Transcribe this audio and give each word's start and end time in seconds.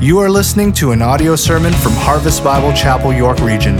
You 0.00 0.20
are 0.20 0.30
listening 0.30 0.72
to 0.74 0.92
an 0.92 1.02
audio 1.02 1.34
sermon 1.34 1.72
from 1.72 1.90
Harvest 1.90 2.44
Bible 2.44 2.72
Chapel, 2.72 3.12
York 3.12 3.40
Region. 3.40 3.78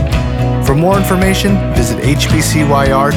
For 0.65 0.75
more 0.75 0.97
information, 0.97 1.55
visit 1.75 1.97
hbcyr.ca. 1.99 3.15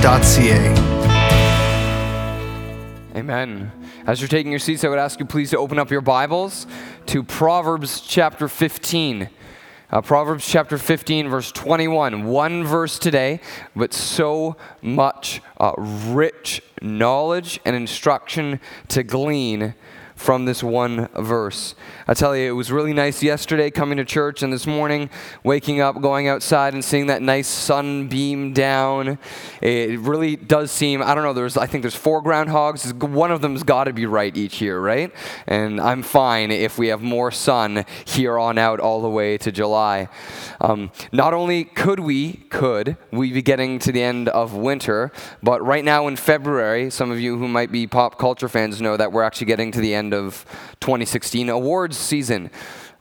Amen. 3.17 3.73
As 4.07 4.21
you're 4.21 4.29
taking 4.29 4.53
your 4.53 4.61
seats, 4.61 4.85
I 4.85 4.89
would 4.89 5.01
ask 5.01 5.19
you 5.19 5.27
please 5.27 5.51
to 5.51 5.59
open 5.59 5.81
up 5.81 5.91
your 5.91 6.01
Bibles 6.01 6.69
to 7.07 7.25
Proverbs 7.25 8.03
chapter 8.03 8.47
15. 8.47 9.29
Uh, 9.91 10.01
Proverbs 10.01 10.47
chapter 10.47 10.79
15, 10.79 11.29
verse 11.29 11.51
21. 11.51 12.25
One 12.27 12.63
verse 12.63 13.01
today, 13.01 13.41
but 13.75 13.93
so 13.93 14.57
much 14.81 15.43
uh, 15.59 15.73
rich 15.77 16.63
knowledge 16.81 17.59
and 17.65 17.75
instruction 17.75 18.61
to 18.91 19.03
glean 19.03 19.75
from 20.15 20.45
this 20.45 20.63
one 20.63 21.09
verse. 21.15 21.75
I 22.07 22.15
tell 22.15 22.37
you, 22.37 22.49
it 22.49 22.55
was 22.55 22.71
really 22.71 22.93
nice 22.93 23.23
yesterday 23.23 23.71
coming 23.71 23.99
to 23.99 24.05
church 24.05 24.43
and 24.43 24.53
this 24.53 24.67
morning 24.67 25.11
waking 25.45 25.81
up, 25.81 26.01
going 26.01 26.29
outside 26.29 26.75
and 26.75 26.85
seeing 26.85 27.07
that 27.07 27.23
nice 27.23 27.49
sun 27.49 28.09
beam 28.09 28.53
down. 28.53 29.19
It 29.61 29.99
really 30.01 30.37
does 30.37 30.71
seem, 30.71 31.03
I 31.03 31.15
don't 31.15 31.25
know, 31.25 31.33
there's 31.33 31.57
I 31.57 31.67
think 31.67 31.83
there's 31.83 31.95
four 31.95 32.23
groundhogs. 32.23 32.93
One 32.93 33.31
of 33.31 33.41
them's 33.41 33.63
got 33.63 33.85
to 33.85 33.93
be 33.93 34.07
right 34.07 34.37
each 34.37 34.61
year, 34.61 34.81
right? 34.81 35.13
And 35.47 35.81
I'm 35.81 36.03
fine 36.03 36.51
if 36.51 36.79
we 36.79 36.89
have 36.89 37.03
more 37.03 37.31
sun 37.31 37.85
here 38.05 38.39
on 38.39 38.59
out 38.59 38.81
all 38.81 39.01
the 39.03 39.11
way 39.11 39.39
to 39.39 39.53
July. 39.53 40.09
Um, 40.61 40.91
not 41.13 41.35
only 41.35 41.65
could 41.65 42.01
we, 42.01 42.35
could 42.51 42.97
we 43.11 43.33
be 43.33 43.43
getting 43.43 43.79
to 43.81 43.93
the 43.93 44.03
end 44.03 44.29
of 44.29 44.55
winter, 44.55 45.13
but 45.43 45.65
right 45.65 45.85
now 45.85 46.09
in 46.09 46.17
February, 46.17 46.91
some 46.91 47.11
of 47.11 47.21
you 47.21 47.39
who 47.39 47.49
might 47.49 47.71
be 47.71 47.87
pop 47.87 48.19
culture 48.19 48.49
fans 48.49 48.81
know 48.81 48.97
that 48.97 49.13
we're 49.13 49.23
actually 49.23 49.47
getting 49.47 49.71
to 49.73 49.81
the 49.81 49.95
end 49.95 50.02
of 50.11 50.45
2016 50.81 51.49
awards 51.49 51.97
season. 51.97 52.51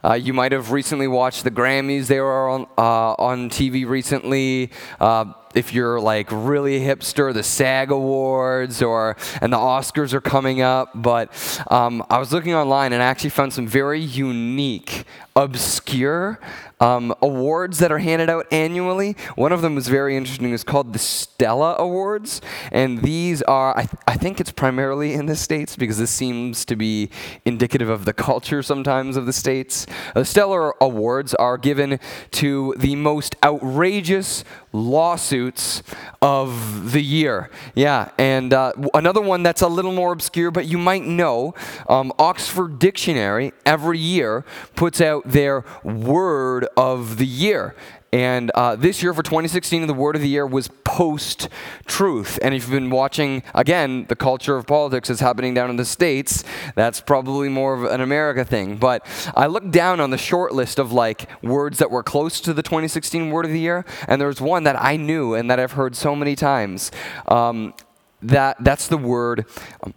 Uh, 0.04 0.14
you 0.14 0.32
might 0.32 0.50
have 0.52 0.72
recently 0.72 1.06
watched 1.06 1.44
the 1.44 1.50
Grammys. 1.50 2.06
They 2.08 2.18
were 2.20 2.48
on, 2.48 2.66
uh, 2.76 3.14
on 3.14 3.50
TV 3.50 3.86
recently. 3.86 4.70
Uh, 4.98 5.32
if 5.54 5.72
you're 5.72 6.00
like 6.00 6.28
really 6.30 6.80
hipster, 6.80 7.32
the 7.32 7.42
SAG 7.42 7.90
Awards 7.90 8.82
or 8.82 9.16
and 9.40 9.52
the 9.52 9.58
Oscars 9.58 10.12
are 10.12 10.20
coming 10.20 10.60
up. 10.60 10.90
But 10.94 11.32
um, 11.70 12.04
I 12.10 12.18
was 12.18 12.32
looking 12.32 12.54
online 12.54 12.92
and 12.92 13.02
I 13.02 13.06
actually 13.06 13.30
found 13.30 13.52
some 13.52 13.66
very 13.66 14.00
unique, 14.00 15.04
obscure 15.36 16.40
um, 16.82 17.14
awards 17.22 17.78
that 17.78 17.92
are 17.92 17.98
handed 17.98 18.28
out 18.28 18.46
annually. 18.50 19.16
One 19.36 19.52
of 19.52 19.62
them 19.62 19.76
was 19.76 19.86
very 19.86 20.16
interesting. 20.16 20.52
It's 20.52 20.64
called 20.64 20.92
the 20.92 20.98
Stella 20.98 21.76
Awards, 21.78 22.40
and 22.72 23.02
these 23.02 23.40
are 23.42 23.76
I, 23.78 23.84
th- 23.84 24.02
I 24.08 24.16
think 24.16 24.40
it's 24.40 24.50
primarily 24.50 25.14
in 25.14 25.26
the 25.26 25.36
states 25.36 25.76
because 25.76 25.98
this 25.98 26.10
seems 26.10 26.64
to 26.64 26.74
be 26.74 27.08
indicative 27.44 27.88
of 27.88 28.04
the 28.04 28.12
culture 28.12 28.62
sometimes 28.62 29.16
of 29.16 29.26
the 29.26 29.32
states. 29.32 29.86
The 30.14 30.24
Stella 30.24 30.72
Awards 30.80 31.34
are 31.34 31.56
given 31.56 32.00
to 32.32 32.74
the 32.76 32.96
most 32.96 33.36
outrageous 33.44 34.44
lawsuits 34.72 35.82
of 36.20 36.92
the 36.92 37.02
year. 37.02 37.50
Yeah, 37.74 38.10
and 38.18 38.52
uh, 38.52 38.72
another 38.94 39.20
one 39.20 39.42
that's 39.42 39.62
a 39.62 39.68
little 39.68 39.92
more 39.92 40.12
obscure, 40.12 40.50
but 40.50 40.66
you 40.66 40.78
might 40.78 41.04
know 41.04 41.54
um, 41.88 42.12
Oxford 42.18 42.78
Dictionary 42.78 43.52
every 43.64 43.98
year 43.98 44.44
puts 44.74 45.00
out 45.00 45.28
their 45.28 45.64
word 45.84 46.66
of 46.76 47.18
the 47.18 47.26
year. 47.26 47.74
And 48.12 48.50
uh, 48.50 48.76
this 48.76 49.02
year 49.02 49.14
for 49.14 49.22
2016, 49.22 49.86
the 49.86 49.94
word 49.94 50.16
of 50.16 50.22
the 50.22 50.28
year 50.28 50.46
was 50.46 50.68
post 50.84 51.48
truth. 51.86 52.38
And 52.42 52.54
if 52.54 52.64
you've 52.64 52.70
been 52.70 52.90
watching, 52.90 53.42
again, 53.54 54.04
the 54.08 54.16
culture 54.16 54.54
of 54.54 54.66
politics 54.66 55.08
is 55.08 55.20
happening 55.20 55.54
down 55.54 55.70
in 55.70 55.76
the 55.76 55.86
States, 55.86 56.44
that's 56.74 57.00
probably 57.00 57.48
more 57.48 57.72
of 57.72 57.84
an 57.84 58.02
America 58.02 58.44
thing. 58.44 58.76
But 58.76 59.06
I 59.34 59.46
looked 59.46 59.70
down 59.70 59.98
on 59.98 60.10
the 60.10 60.18
short 60.18 60.52
list 60.52 60.78
of 60.78 60.92
like 60.92 61.26
words 61.42 61.78
that 61.78 61.90
were 61.90 62.02
close 62.02 62.38
to 62.42 62.52
the 62.52 62.62
2016 62.62 63.30
word 63.30 63.46
of 63.46 63.50
the 63.50 63.60
year, 63.60 63.86
and 64.06 64.20
there 64.20 64.28
was 64.28 64.42
one 64.42 64.64
that 64.64 64.76
I 64.78 64.96
knew 64.96 65.32
and 65.32 65.50
that 65.50 65.58
I've 65.58 65.72
heard 65.72 65.96
so 65.96 66.14
many 66.14 66.36
times. 66.36 66.90
Um, 67.28 67.72
that, 68.20 68.58
that's 68.60 68.88
the 68.88 68.98
word 68.98 69.46
um, 69.82 69.94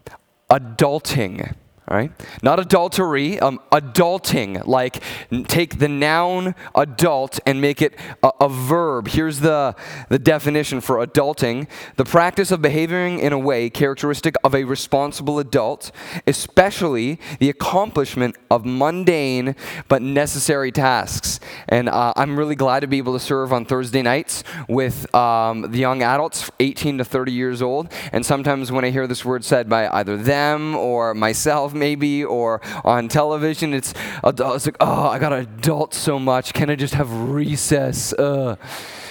adulting 0.50 1.54
all 1.88 1.98
right? 1.98 2.12
Not 2.42 2.60
adultery, 2.60 3.40
um, 3.40 3.60
adulting. 3.72 4.66
Like 4.66 5.04
take 5.48 5.78
the 5.78 5.88
noun 5.88 6.56
adult 6.74 7.40
and 7.46 7.62
make 7.62 7.82
it 7.82 7.96
a, 8.24 8.32
a, 8.42 8.50
verb. 8.50 9.08
Here's 9.08 9.42
the, 9.42 9.76
the 10.10 10.18
definition 10.18 10.82
for 10.82 11.06
adulting 11.06 11.68
the 11.98 12.06
practice 12.06 12.50
of 12.52 12.62
behaving 12.62 13.20
in 13.20 13.34
a 13.34 13.38
way 13.38 13.70
characteristic 13.70 14.36
of 14.44 14.56
a 14.56 14.64
responsible 14.64 15.38
adult, 15.38 15.92
especially 16.26 17.20
the 17.40 17.50
accomplishment 17.50 18.36
of 18.50 18.66
mundane 18.66 19.56
but 19.88 20.02
necessary 20.02 20.72
tasks. 20.72 21.40
And 21.70 21.88
uh, 21.88 22.14
I'm 22.16 22.38
really 22.38 22.56
glad 22.56 22.80
to 22.80 22.88
be 22.88 22.98
able 22.98 23.14
to 23.14 23.20
serve 23.20 23.54
on 23.54 23.66
Thursday 23.66 24.02
nights 24.02 24.44
with 24.68 25.14
um, 25.14 25.72
the 25.72 25.78
young 25.78 26.02
adults, 26.02 26.50
18 26.60 26.98
to 26.98 27.06
30 27.06 27.32
years 27.32 27.62
old. 27.62 27.92
And 28.12 28.26
sometimes 28.26 28.72
when 28.72 28.84
I 28.84 28.90
hear 28.90 29.06
this 29.06 29.24
word 29.24 29.46
said 29.46 29.70
by 29.70 29.88
either 29.88 30.18
them 30.18 30.76
or 30.76 31.14
myself, 31.14 31.75
maybe 31.76 32.24
or 32.24 32.62
on 32.84 33.08
television. 33.08 33.74
It's, 33.74 33.94
it's 34.24 34.66
like, 34.66 34.78
oh, 34.80 35.08
I 35.10 35.20
got 35.20 35.30
to 35.30 35.38
adult 35.38 35.94
so 35.94 36.18
much. 36.18 36.54
Can 36.54 36.70
I 36.70 36.76
just 36.76 36.94
have 36.96 37.12
recess? 37.12 38.14
Uh. 38.14 38.56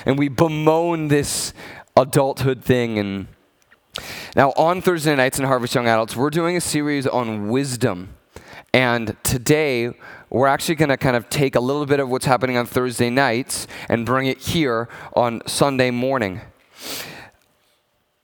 And 0.06 0.18
we 0.18 0.28
bemoan 0.28 1.08
this 1.08 1.54
adulthood 1.96 2.62
thing. 2.62 2.98
And 2.98 3.28
now 4.36 4.50
on 4.50 4.82
Thursday 4.82 5.14
nights 5.16 5.38
in 5.38 5.46
Harvest 5.46 5.74
Young 5.74 5.86
Adults, 5.86 6.16
we're 6.16 6.30
doing 6.30 6.56
a 6.56 6.60
series 6.60 7.06
on 7.06 7.48
wisdom. 7.48 8.14
And 8.72 9.16
today, 9.22 9.94
we're 10.30 10.48
actually 10.48 10.74
going 10.74 10.88
to 10.88 10.96
kind 10.96 11.14
of 11.14 11.30
take 11.30 11.54
a 11.54 11.60
little 11.60 11.86
bit 11.86 12.00
of 12.00 12.10
what's 12.10 12.26
happening 12.26 12.56
on 12.56 12.66
Thursday 12.66 13.08
nights 13.08 13.68
and 13.88 14.04
bring 14.04 14.26
it 14.26 14.38
here 14.38 14.88
on 15.14 15.42
Sunday 15.46 15.92
morning 15.92 16.40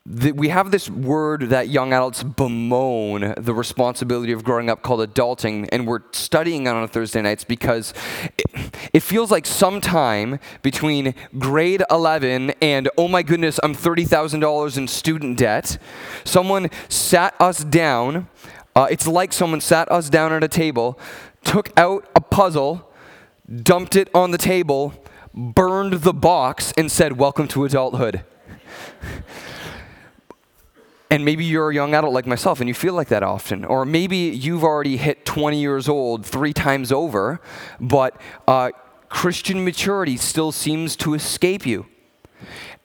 we 0.07 0.49
have 0.49 0.71
this 0.71 0.89
word 0.89 1.49
that 1.49 1.69
young 1.69 1.93
adults 1.93 2.23
bemoan 2.23 3.35
the 3.37 3.53
responsibility 3.53 4.31
of 4.31 4.43
growing 4.43 4.67
up 4.67 4.81
called 4.81 5.07
adulting, 5.07 5.69
and 5.71 5.85
we're 5.85 5.99
studying 6.11 6.65
it 6.65 6.69
on 6.69 6.87
Thursday 6.87 7.21
nights 7.21 7.43
because 7.43 7.93
it, 8.39 8.75
it 8.93 9.03
feels 9.03 9.29
like 9.29 9.45
sometime 9.45 10.39
between 10.63 11.13
grade 11.37 11.83
11 11.91 12.51
and, 12.61 12.89
oh 12.97 13.07
my 13.07 13.21
goodness, 13.21 13.59
I'm 13.61 13.75
$30,000 13.75 14.77
in 14.77 14.87
student 14.87 15.37
debt, 15.37 15.77
someone 16.23 16.69
sat 16.89 17.35
us 17.39 17.63
down. 17.63 18.27
Uh, 18.75 18.87
it's 18.89 19.05
like 19.05 19.31
someone 19.31 19.61
sat 19.61 19.91
us 19.91 20.09
down 20.09 20.33
at 20.33 20.43
a 20.43 20.47
table, 20.47 20.97
took 21.43 21.77
out 21.77 22.09
a 22.15 22.21
puzzle, 22.21 22.89
dumped 23.61 23.95
it 23.95 24.09
on 24.15 24.31
the 24.31 24.37
table, 24.37 24.93
burned 25.33 25.93
the 26.01 26.13
box, 26.13 26.73
and 26.75 26.91
said, 26.91 27.17
Welcome 27.17 27.47
to 27.49 27.65
adulthood. 27.65 28.23
And 31.11 31.25
maybe 31.25 31.43
you're 31.43 31.69
a 31.69 31.73
young 31.73 31.93
adult 31.93 32.13
like 32.13 32.25
myself 32.25 32.61
and 32.61 32.69
you 32.69 32.73
feel 32.73 32.93
like 32.93 33.09
that 33.09 33.21
often. 33.21 33.65
Or 33.65 33.83
maybe 33.83 34.15
you've 34.15 34.63
already 34.63 34.95
hit 34.95 35.25
20 35.25 35.59
years 35.59 35.89
old 35.89 36.25
three 36.25 36.53
times 36.53 36.89
over, 36.89 37.41
but 37.81 38.15
uh, 38.47 38.71
Christian 39.09 39.65
maturity 39.65 40.15
still 40.15 40.53
seems 40.53 40.95
to 40.95 41.13
escape 41.13 41.65
you. 41.65 41.85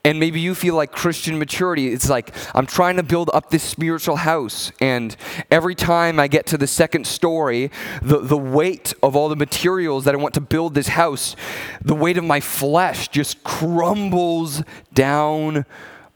And 0.04 0.18
maybe 0.18 0.40
you 0.40 0.56
feel 0.56 0.74
like 0.74 0.90
Christian 0.90 1.38
maturity, 1.38 1.92
it's 1.92 2.08
like, 2.08 2.34
I'm 2.52 2.66
trying 2.66 2.96
to 2.96 3.04
build 3.04 3.30
up 3.32 3.50
this 3.50 3.62
spiritual 3.62 4.16
house. 4.16 4.72
And 4.80 5.16
every 5.48 5.76
time 5.76 6.18
I 6.18 6.26
get 6.26 6.46
to 6.46 6.58
the 6.58 6.66
second 6.66 7.06
story, 7.06 7.70
the, 8.02 8.18
the 8.18 8.36
weight 8.36 8.92
of 9.04 9.14
all 9.14 9.28
the 9.28 9.36
materials 9.36 10.04
that 10.04 10.14
I 10.14 10.18
want 10.18 10.34
to 10.34 10.40
build 10.40 10.74
this 10.74 10.88
house, 10.88 11.36
the 11.80 11.94
weight 11.94 12.18
of 12.18 12.24
my 12.24 12.40
flesh 12.40 13.06
just 13.06 13.44
crumbles 13.44 14.64
down 14.92 15.64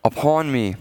upon 0.04 0.50
me. 0.50 0.74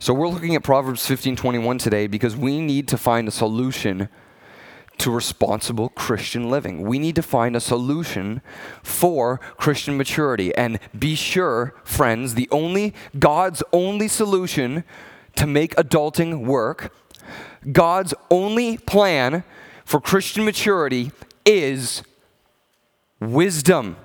So 0.00 0.14
we're 0.14 0.28
looking 0.28 0.54
at 0.54 0.62
Proverbs 0.62 1.04
15:21 1.08 1.76
today 1.78 2.06
because 2.06 2.36
we 2.36 2.60
need 2.60 2.86
to 2.86 2.96
find 2.96 3.26
a 3.26 3.32
solution 3.32 4.08
to 4.98 5.10
responsible 5.10 5.88
Christian 5.88 6.48
living. 6.48 6.82
We 6.82 7.00
need 7.00 7.16
to 7.16 7.22
find 7.22 7.56
a 7.56 7.60
solution 7.60 8.40
for 8.80 9.38
Christian 9.56 9.96
maturity 9.96 10.54
and 10.54 10.78
be 10.96 11.16
sure, 11.16 11.74
friends, 11.82 12.34
the 12.34 12.48
only 12.52 12.94
God's 13.18 13.64
only 13.72 14.06
solution 14.06 14.84
to 15.34 15.48
make 15.48 15.74
adulting 15.74 16.44
work, 16.46 16.92
God's 17.72 18.14
only 18.30 18.78
plan 18.78 19.42
for 19.84 20.00
Christian 20.00 20.44
maturity 20.44 21.10
is 21.44 22.04
wisdom. 23.18 23.96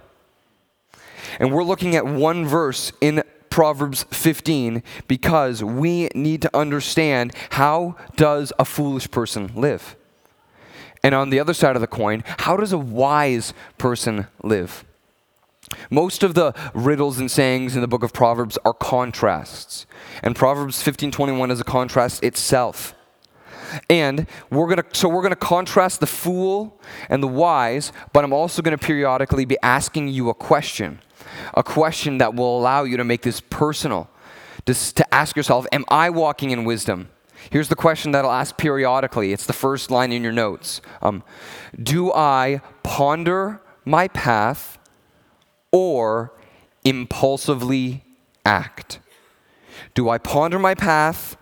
And 1.40 1.52
we're 1.52 1.64
looking 1.64 1.96
at 1.96 2.06
one 2.06 2.46
verse 2.48 2.92
in 3.00 3.24
Proverbs 3.54 4.02
15 4.10 4.82
because 5.08 5.64
we 5.64 6.08
need 6.16 6.42
to 6.42 6.50
understand 6.58 7.36
how 7.52 7.96
does 8.16 8.52
a 8.58 8.66
foolish 8.66 9.12
person 9.12 9.52
live? 9.54 9.96
And 11.04 11.14
on 11.14 11.30
the 11.30 11.40
other 11.40 11.54
side 11.54 11.76
of 11.76 11.80
the 11.80 11.86
coin, 11.86 12.24
how 12.40 12.58
does 12.58 12.74
a 12.74 12.80
wise 12.80 13.54
person 13.78 14.26
live? 14.42 14.84
Most 15.92 16.24
of 16.24 16.34
the 16.34 16.56
riddles 16.74 17.20
and 17.20 17.30
sayings 17.30 17.76
in 17.76 17.82
the 17.82 17.88
book 17.88 18.02
of 18.02 18.12
Proverbs 18.12 18.58
are 18.66 18.74
contrasts. 18.74 19.86
And 20.24 20.36
Proverbs 20.36 20.82
15:21 20.82 21.52
is 21.52 21.60
a 21.60 21.64
contrast 21.64 22.24
itself. 22.24 22.96
And 23.88 24.26
we're 24.50 24.68
gonna 24.68 24.86
so 24.94 25.08
we're 25.08 25.22
gonna 25.22 25.36
contrast 25.36 26.00
the 26.00 26.08
fool 26.08 26.82
and 27.08 27.22
the 27.22 27.28
wise, 27.28 27.92
but 28.14 28.24
I'm 28.24 28.34
also 28.34 28.64
gonna 28.64 28.80
periodically 28.80 29.46
be 29.46 29.58
asking 29.62 30.08
you 30.08 30.30
a 30.30 30.34
question. 30.34 31.02
A 31.54 31.64
question 31.64 32.18
that 32.18 32.36
will 32.36 32.58
allow 32.58 32.84
you 32.84 32.98
to 32.98 33.04
make 33.04 33.22
this 33.22 33.42
personal. 33.42 34.10
Just 34.66 34.96
to 34.98 35.14
ask 35.14 35.36
yourself, 35.36 35.66
am 35.72 35.86
I 35.90 36.10
walking 36.10 36.52
in 36.52 36.64
wisdom? 36.64 37.10
Here's 37.50 37.68
the 37.68 37.76
question 37.76 38.12
that 38.12 38.24
I'll 38.24 38.32
ask 38.32 38.58
periodically. 38.58 39.34
It's 39.34 39.46
the 39.46 39.54
first 39.54 39.92
line 39.92 40.12
in 40.12 40.24
your 40.24 40.32
notes. 40.32 40.82
Um, 41.02 41.24
do 41.82 42.12
I 42.14 42.62
ponder 42.84 43.62
my 43.84 44.08
path 44.08 44.78
or 45.72 46.34
impulsively 46.86 48.04
act? 48.46 49.00
Do 49.94 50.10
I 50.10 50.18
ponder 50.18 50.58
my 50.60 50.76
path 50.76 51.36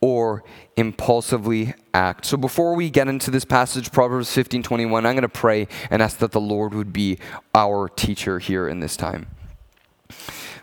or 0.00 0.44
impulsively 0.76 1.74
act? 1.92 2.26
So 2.26 2.36
before 2.36 2.74
we 2.74 2.90
get 2.90 3.08
into 3.08 3.30
this 3.30 3.44
passage, 3.44 3.92
Proverbs 3.92 4.32
15 4.32 4.62
21, 4.62 5.06
I'm 5.06 5.14
going 5.14 5.22
to 5.22 5.28
pray 5.28 5.68
and 5.90 6.02
ask 6.02 6.18
that 6.18 6.32
the 6.32 6.40
Lord 6.40 6.74
would 6.74 6.92
be 6.92 7.18
our 7.54 7.88
teacher 7.88 8.38
here 8.38 8.68
in 8.68 8.80
this 8.80 8.96
time. 8.96 9.28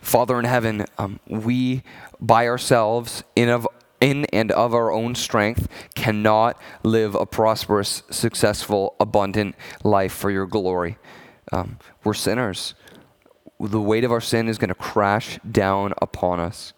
Father 0.02 0.40
in 0.40 0.46
heaven, 0.46 0.86
um, 0.98 1.20
we 1.28 1.84
by 2.20 2.48
ourselves, 2.48 3.24
in 3.36 3.50
of 3.50 3.68
in 4.00 4.26
and 4.26 4.52
of 4.52 4.74
our 4.74 4.92
own 4.92 5.16
strength 5.16 5.68
cannot 5.96 6.60
live 6.84 7.16
a 7.16 7.26
prosperous, 7.26 8.04
successful, 8.10 8.96
abundant 9.00 9.56
life 9.84 10.14
for 10.14 10.30
your 10.30 10.46
glory. 10.46 10.98
Um, 11.52 11.80
we're 12.04 12.14
sinners. 12.14 12.76
The 13.60 13.82
weight 13.82 14.04
of 14.04 14.12
our 14.12 14.22
sin 14.22 14.48
is 14.48 14.58
going 14.58 14.70
to 14.70 14.76
crash 14.76 15.40
down 15.50 15.94
upon 16.02 16.40
us. 16.40 16.74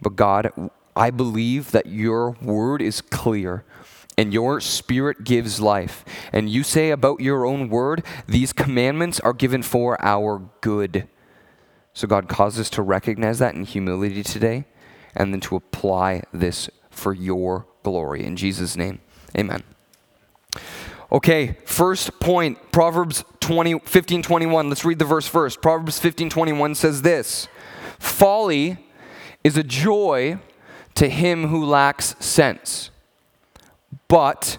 But 0.00 0.16
God, 0.16 0.70
I 0.98 1.10
believe 1.10 1.70
that 1.70 1.86
your 1.86 2.32
word 2.42 2.82
is 2.82 3.00
clear 3.00 3.64
and 4.18 4.34
your 4.34 4.60
spirit 4.60 5.22
gives 5.22 5.60
life. 5.60 6.04
And 6.32 6.50
you 6.50 6.64
say 6.64 6.90
about 6.90 7.20
your 7.20 7.46
own 7.46 7.68
word, 7.68 8.04
these 8.26 8.52
commandments 8.52 9.20
are 9.20 9.32
given 9.32 9.62
for 9.62 9.96
our 10.04 10.42
good. 10.60 11.06
So, 11.94 12.08
God, 12.08 12.28
cause 12.28 12.58
us 12.58 12.68
to 12.70 12.82
recognize 12.82 13.38
that 13.38 13.54
in 13.54 13.64
humility 13.64 14.24
today 14.24 14.64
and 15.14 15.32
then 15.32 15.40
to 15.42 15.56
apply 15.56 16.24
this 16.32 16.68
for 16.90 17.14
your 17.14 17.66
glory. 17.84 18.24
In 18.24 18.36
Jesus' 18.36 18.76
name, 18.76 19.00
amen. 19.36 19.62
Okay, 21.10 21.56
first 21.64 22.18
point, 22.20 22.72
Proverbs 22.72 23.24
20, 23.40 23.78
15 23.80 24.22
21. 24.22 24.68
Let's 24.68 24.84
read 24.84 24.98
the 24.98 25.04
verse 25.04 25.26
first. 25.26 25.62
Proverbs 25.62 25.98
15 25.98 26.28
21 26.28 26.74
says 26.74 27.02
this 27.02 27.48
Folly 27.98 28.78
is 29.42 29.56
a 29.56 29.62
joy 29.62 30.38
to 30.98 31.08
him 31.08 31.46
who 31.46 31.64
lacks 31.64 32.16
sense, 32.18 32.90
but 34.08 34.58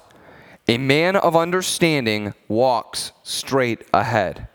a 0.70 0.78
man 0.78 1.18
of 1.18 1.36
understanding 1.36 2.34
walks 2.48 3.12
straight 3.24 3.84
ahead. 3.94 4.48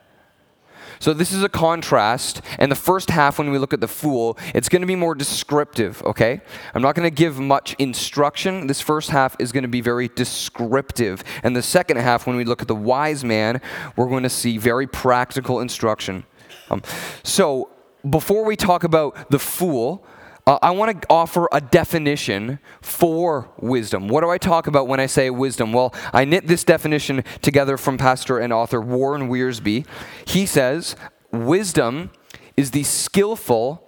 So 0.99 1.13
this 1.13 1.31
is 1.31 1.43
a 1.43 1.49
contrast. 1.51 2.41
And 2.59 2.73
the 2.73 2.77
first 2.77 3.11
half, 3.11 3.39
when 3.39 3.51
we 3.51 3.59
look 3.59 3.75
at 3.75 3.83
the 3.83 3.89
fool, 3.89 4.39
it's 4.55 4.71
going 4.71 4.81
to 4.81 4.87
be 4.87 4.97
more 4.97 5.15
descriptive, 5.15 6.03
okay? 6.05 6.41
I'm 6.73 6.81
not 6.81 6.95
going 6.95 7.05
to 7.07 7.15
give 7.15 7.39
much 7.39 7.75
instruction. 7.79 8.67
This 8.67 8.81
first 8.81 9.11
half 9.11 9.37
is 9.39 9.53
going 9.53 9.65
to 9.65 9.69
be 9.69 9.83
very 9.83 10.09
descriptive. 10.09 11.23
And 11.43 11.55
the 11.55 11.61
second 11.63 11.99
half, 11.99 12.27
when 12.27 12.37
we 12.37 12.45
look 12.45 12.63
at 12.63 12.69
the 12.69 12.75
wise 12.75 13.23
man, 13.23 13.61
we're 13.95 14.09
going 14.09 14.23
to 14.23 14.31
see 14.31 14.57
very 14.57 14.87
practical 14.87 15.61
instruction. 15.61 16.25
Um, 16.71 16.81
so 17.23 17.69
before 18.09 18.47
we 18.47 18.57
talk 18.57 18.85
about 18.85 19.31
the 19.31 19.39
fool, 19.39 20.07
uh, 20.47 20.59
I 20.61 20.73
want 20.73 21.01
to 21.01 21.09
offer 21.09 21.49
a 21.53 21.61
definition 21.61 22.59
for 22.83 23.49
wisdom. 23.59 24.09
What 24.09 24.21
do 24.21 24.31
I 24.31 24.37
talk 24.37 24.67
about 24.67 24.87
when 24.87 25.01
I 25.01 25.07
say 25.07 25.31
wisdom? 25.31 25.73
Well, 25.73 25.95
I 26.13 26.25
knit 26.25 26.47
this 26.47 26.65
definition 26.65 27.25
together 27.41 27.77
from 27.77 27.97
pastor 27.97 28.39
and 28.39 28.53
author 28.53 28.81
Warren 28.81 29.29
Wiersbe. 29.29 29.87
He 30.27 30.45
says, 30.45 30.97
Wisdom 31.33 32.11
is 32.57 32.73
the 32.73 32.83
skillful 32.83 33.83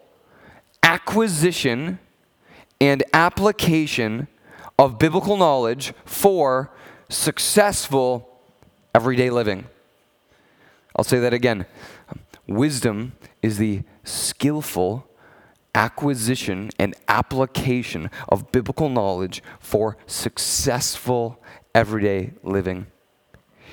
acquisition 0.82 1.98
and 2.80 3.04
application 3.12 4.26
of 4.78 4.98
biblical 4.98 5.36
knowledge 5.36 5.92
for 6.04 6.70
successful 7.08 8.40
everyday 8.94 9.30
living. 9.30 9.66
I'll 10.96 11.04
say 11.04 11.18
that 11.20 11.34
again. 11.34 11.66
Wisdom 12.46 13.12
is 13.42 13.58
the 13.58 13.82
skillful 14.04 15.06
acquisition 15.76 16.70
and 16.78 16.94
application 17.06 18.10
of 18.30 18.50
biblical 18.50 18.88
knowledge 18.88 19.42
for 19.60 19.98
successful 20.06 21.40
everyday 21.74 22.32
living. 22.42 22.86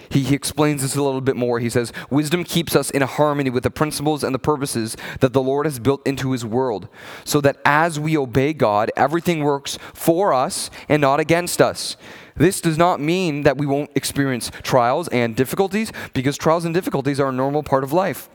He, 0.10 0.22
he, 0.24 0.36
explains 0.36 0.82
this 0.82 0.98
a 0.98 1.02
little 1.02 1.22
bit 1.22 1.38
more. 1.38 1.60
He 1.60 1.70
says, 1.70 1.94
Wisdom 2.10 2.44
keeps 2.44 2.76
us 2.76 2.92
in 2.92 3.02
harmony 3.02 3.50
with 3.50 3.64
the 3.64 3.72
principles 3.72 4.22
and 4.22 4.36
the 4.36 4.40
purposes 4.40 4.98
that 5.22 5.32
the 5.32 5.42
Lord 5.42 5.66
has 5.66 5.80
built 5.80 6.06
into 6.06 6.34
His 6.34 6.46
world, 6.46 6.90
so 7.24 7.40
that 7.40 7.58
as 7.64 8.02
we 8.02 8.18
obey 8.18 8.52
God, 8.52 8.92
everything 8.98 9.44
works 9.44 9.80
for 9.94 10.34
us 10.34 10.70
and 10.90 11.02
not 11.02 11.22
against 11.22 11.62
us. 11.62 11.96
This 12.36 12.60
does 12.60 12.78
not 12.78 13.00
mean 13.00 13.44
that 13.44 13.58
we 13.58 13.66
won't 13.66 13.92
experience 13.96 14.52
trials 14.62 15.08
and 15.08 15.38
difficulties, 15.38 15.94
because 16.14 16.38
trials 16.38 16.66
and 16.66 16.76
difficulties 16.76 17.20
are 17.20 17.30
a 17.30 17.34
normal 17.34 17.64
part 17.64 17.86
of 17.86 17.94
life 17.94 18.30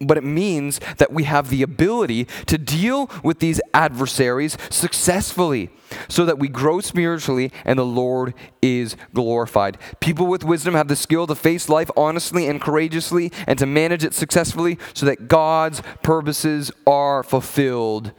but 0.00 0.16
it 0.16 0.24
means 0.24 0.80
that 0.98 1.12
we 1.12 1.24
have 1.24 1.50
the 1.50 1.62
ability 1.62 2.24
to 2.46 2.58
deal 2.58 3.10
with 3.22 3.38
these 3.38 3.60
adversaries 3.72 4.56
successfully 4.70 5.70
so 6.08 6.24
that 6.24 6.38
we 6.38 6.48
grow 6.48 6.80
spiritually 6.80 7.52
and 7.64 7.78
the 7.78 7.86
Lord 7.86 8.34
is 8.60 8.96
glorified. 9.12 9.78
People 10.00 10.26
with 10.26 10.44
wisdom 10.44 10.74
have 10.74 10.88
the 10.88 10.96
skill 10.96 11.26
to 11.26 11.34
face 11.34 11.68
life 11.68 11.90
honestly 11.96 12.48
and 12.48 12.60
courageously 12.60 13.30
and 13.46 13.58
to 13.58 13.66
manage 13.66 14.04
it 14.04 14.14
successfully 14.14 14.78
so 14.94 15.06
that 15.06 15.28
God's 15.28 15.82
purposes 16.02 16.72
are 16.86 17.22
fulfilled 17.22 18.12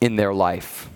in 0.00 0.16
their 0.16 0.34
life. 0.34 0.88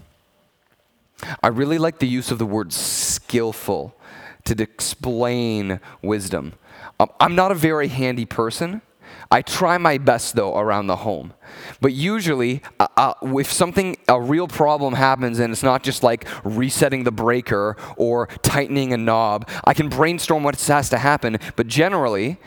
I 1.42 1.48
really 1.48 1.78
like 1.78 1.98
the 1.98 2.08
use 2.08 2.30
of 2.30 2.38
the 2.38 2.46
word 2.46 2.72
skillful 2.72 3.96
to 4.44 4.62
explain 4.62 5.80
wisdom. 6.02 6.54
Um, 7.00 7.10
I'm 7.20 7.34
not 7.34 7.52
a 7.52 7.54
very 7.54 7.88
handy 7.88 8.24
person. 8.24 8.82
I 9.30 9.42
try 9.42 9.78
my 9.78 9.98
best 9.98 10.36
though 10.36 10.56
around 10.56 10.86
the 10.86 10.96
home. 10.96 11.32
But 11.80 11.92
usually, 11.92 12.62
uh, 12.78 12.86
uh, 12.96 13.14
if 13.22 13.50
something, 13.50 13.96
a 14.08 14.20
real 14.20 14.48
problem 14.48 14.94
happens 14.94 15.38
and 15.38 15.52
it's 15.52 15.62
not 15.62 15.82
just 15.82 16.02
like 16.02 16.26
resetting 16.44 17.04
the 17.04 17.12
breaker 17.12 17.76
or 17.96 18.28
tightening 18.42 18.92
a 18.92 18.96
knob, 18.96 19.48
I 19.64 19.74
can 19.74 19.88
brainstorm 19.88 20.42
what 20.42 20.60
has 20.60 20.88
to 20.90 20.98
happen. 20.98 21.38
But 21.56 21.66
generally, 21.66 22.38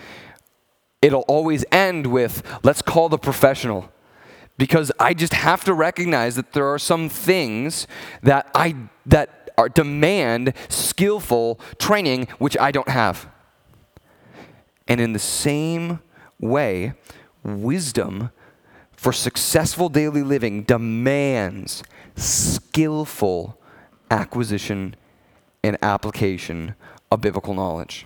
it'll 1.02 1.26
always 1.28 1.66
end 1.72 2.08
with 2.08 2.44
let's 2.64 2.82
call 2.82 3.10
the 3.10 3.18
professional. 3.18 3.92
Because 4.58 4.92
I 5.00 5.14
just 5.14 5.34
have 5.34 5.64
to 5.66 5.74
recognize 5.74 6.36
that 6.36 6.52
there 6.52 6.68
are 6.68 6.80
some 6.80 7.08
things 7.08 7.88
that 8.24 8.50
I 8.54 8.76
that 9.06 9.52
are, 9.58 9.70
demand 9.70 10.54
skillful 10.68 11.60
training 11.78 12.28
which 12.40 12.58
I 12.58 12.72
don't 12.72 12.90
have. 12.90 13.30
And 14.88 15.00
in 15.00 15.14
the 15.14 15.20
same 15.20 16.00
way, 16.40 16.94
wisdom 17.44 18.32
for 18.92 19.14
successful 19.14 19.90
daily 19.90 20.24
living 20.24 20.64
demands 20.64 21.84
skillful 22.16 23.58
acquisition 24.12 24.96
and 25.64 25.78
application 25.82 26.76
of 27.12 27.22
biblical 27.22 27.54
knowledge. 27.54 28.06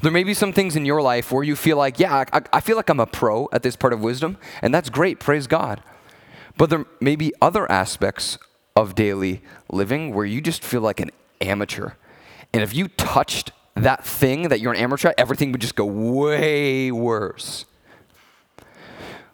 There 0.00 0.10
may 0.10 0.24
be 0.24 0.34
some 0.34 0.52
things 0.52 0.74
in 0.74 0.84
your 0.84 1.02
life 1.02 1.30
where 1.30 1.44
you 1.44 1.54
feel 1.54 1.76
like, 1.76 1.98
yeah, 1.98 2.24
I, 2.32 2.42
I, 2.52 2.60
feel 2.60 2.76
like 2.76 2.88
I'm 2.88 3.00
a 3.00 3.06
pro 3.06 3.48
at 3.52 3.62
this 3.62 3.76
part 3.76 3.92
of 3.92 4.00
wisdom, 4.00 4.38
and 4.62 4.74
that's 4.74 4.90
great, 4.90 5.20
praise 5.20 5.46
God. 5.46 5.82
But 6.56 6.70
there 6.70 6.84
may 7.00 7.14
be 7.14 7.32
other 7.40 7.70
aspects 7.70 8.38
of 8.74 8.94
daily 8.94 9.42
living 9.70 10.14
where 10.14 10.24
you 10.24 10.40
just 10.40 10.64
feel 10.64 10.80
like 10.80 11.00
an 11.00 11.10
amateur. 11.40 11.90
And 12.52 12.62
if 12.62 12.74
you 12.74 12.88
touched 12.88 13.52
that 13.82 14.04
thing 14.04 14.48
that 14.48 14.60
you're 14.60 14.72
an 14.72 14.78
amateur 14.78 15.08
at, 15.08 15.14
everything 15.18 15.52
would 15.52 15.60
just 15.60 15.74
go 15.74 15.84
way 15.84 16.90
worse. 16.90 17.64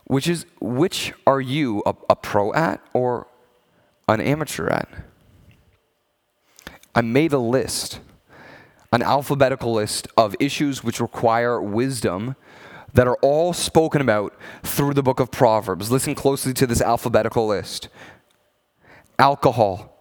Which 0.04 0.28
is, 0.28 0.46
which 0.60 1.12
are 1.26 1.40
you 1.40 1.82
a, 1.86 1.94
a 2.10 2.16
pro 2.16 2.52
at 2.52 2.80
or 2.92 3.26
an 4.08 4.20
amateur 4.20 4.68
at? 4.68 4.88
I 6.94 7.00
made 7.00 7.32
a 7.32 7.38
list, 7.38 8.00
an 8.92 9.02
alphabetical 9.02 9.72
list 9.72 10.06
of 10.16 10.36
issues 10.38 10.84
which 10.84 11.00
require 11.00 11.60
wisdom 11.60 12.36
that 12.92 13.08
are 13.08 13.16
all 13.22 13.52
spoken 13.52 14.00
about 14.00 14.34
through 14.62 14.94
the 14.94 15.02
book 15.02 15.18
of 15.18 15.30
Proverbs. 15.30 15.90
Listen 15.90 16.14
closely 16.14 16.52
to 16.54 16.66
this 16.66 16.80
alphabetical 16.80 17.46
list 17.46 17.88
alcohol, 19.18 19.96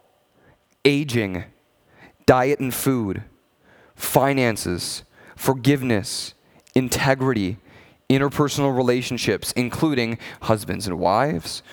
aging, 0.86 1.44
diet 2.26 2.60
and 2.60 2.74
food, 2.74 3.24
finances, 4.04 5.04
forgiveness, 5.36 6.34
integrity, 6.76 7.58
interpersonal 8.10 8.76
relationships, 8.76 9.52
including 9.54 10.20
husbands 10.42 10.86
and 10.86 11.00
wives, 11.00 11.64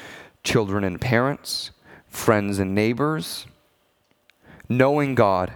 children 0.45 0.85
and 0.85 1.01
parents, 1.01 1.73
friends 2.09 2.59
and 2.59 2.75
neighbors, 2.75 3.47
knowing 4.69 5.15
God, 5.15 5.53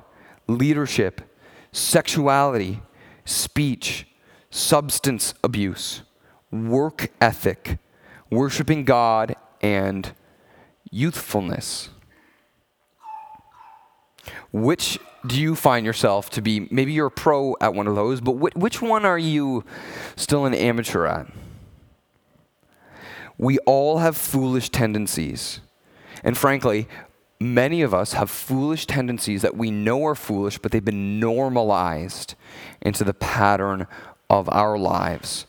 leadership, 0.48 1.22
sexuality, 1.72 2.80
speech, 3.24 4.06
substance 4.50 5.32
abuse, 5.42 6.02
work 6.50 7.10
ethic, 7.20 7.78
worshiping 8.30 8.84
God, 8.84 9.36
and 9.62 10.12
youthfulness. 10.90 11.88
Which 14.52 14.98
do 15.26 15.40
you 15.40 15.54
find 15.54 15.86
yourself 15.86 16.30
to 16.30 16.42
be? 16.42 16.68
Maybe 16.70 16.92
you're 16.92 17.06
a 17.06 17.10
pro 17.10 17.56
at 17.60 17.74
one 17.74 17.86
of 17.86 17.94
those, 17.94 18.20
but 18.20 18.32
wh- 18.32 18.56
which 18.56 18.82
one 18.82 19.04
are 19.04 19.18
you 19.18 19.64
still 20.16 20.44
an 20.44 20.54
amateur 20.54 21.06
at? 21.06 21.26
We 23.38 23.58
all 23.60 23.98
have 23.98 24.16
foolish 24.16 24.68
tendencies. 24.68 25.60
And 26.22 26.36
frankly, 26.36 26.88
many 27.40 27.82
of 27.82 27.92
us 27.92 28.12
have 28.12 28.30
foolish 28.30 28.86
tendencies 28.86 29.42
that 29.42 29.56
we 29.56 29.70
know 29.70 30.04
are 30.06 30.14
foolish, 30.14 30.58
but 30.58 30.72
they've 30.72 30.84
been 30.84 31.18
normalized 31.18 32.34
into 32.80 33.04
the 33.04 33.14
pattern 33.14 33.86
of 34.30 34.48
our 34.50 34.78
lives. 34.78 35.46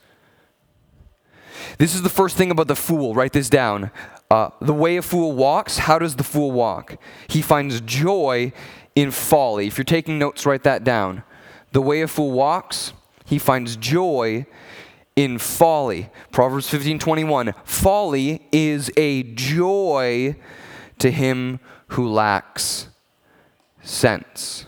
This 1.78 1.96
is 1.96 2.02
the 2.02 2.10
first 2.10 2.38
thing 2.38 2.52
about 2.52 2.68
the 2.68 2.76
fool. 2.76 3.14
Write 3.14 3.34
this 3.34 3.50
down. 3.50 3.92
Uh, 4.32 4.50
the 4.60 4.74
way 4.74 4.98
a 4.98 5.02
fool 5.02 5.34
walks, 5.34 5.78
how 5.80 6.00
does 6.00 6.16
the 6.16 6.24
fool 6.24 6.52
walk? 6.52 6.98
He 7.30 7.42
finds 7.42 7.82
joy 7.82 8.52
in 8.96 9.12
folly. 9.12 9.68
If 9.68 9.78
you're 9.78 9.86
taking 9.86 10.18
notes, 10.18 10.46
write 10.46 10.64
that 10.64 10.84
down. 10.84 11.24
The 11.74 11.82
way 11.82 12.02
a 12.02 12.08
fool 12.08 12.32
walks, 12.32 12.94
he 13.26 13.38
finds 13.38 13.76
joy 13.76 14.46
in 15.16 15.38
folly. 15.38 16.10
Proverbs 16.32 16.68
15:21. 16.70 17.54
Folly 17.64 18.48
is 18.52 18.90
a 18.98 19.24
joy 19.24 20.36
to 21.00 21.12
him 21.12 21.60
who 21.90 22.08
lacks 22.08 22.88
sense. 23.82 24.66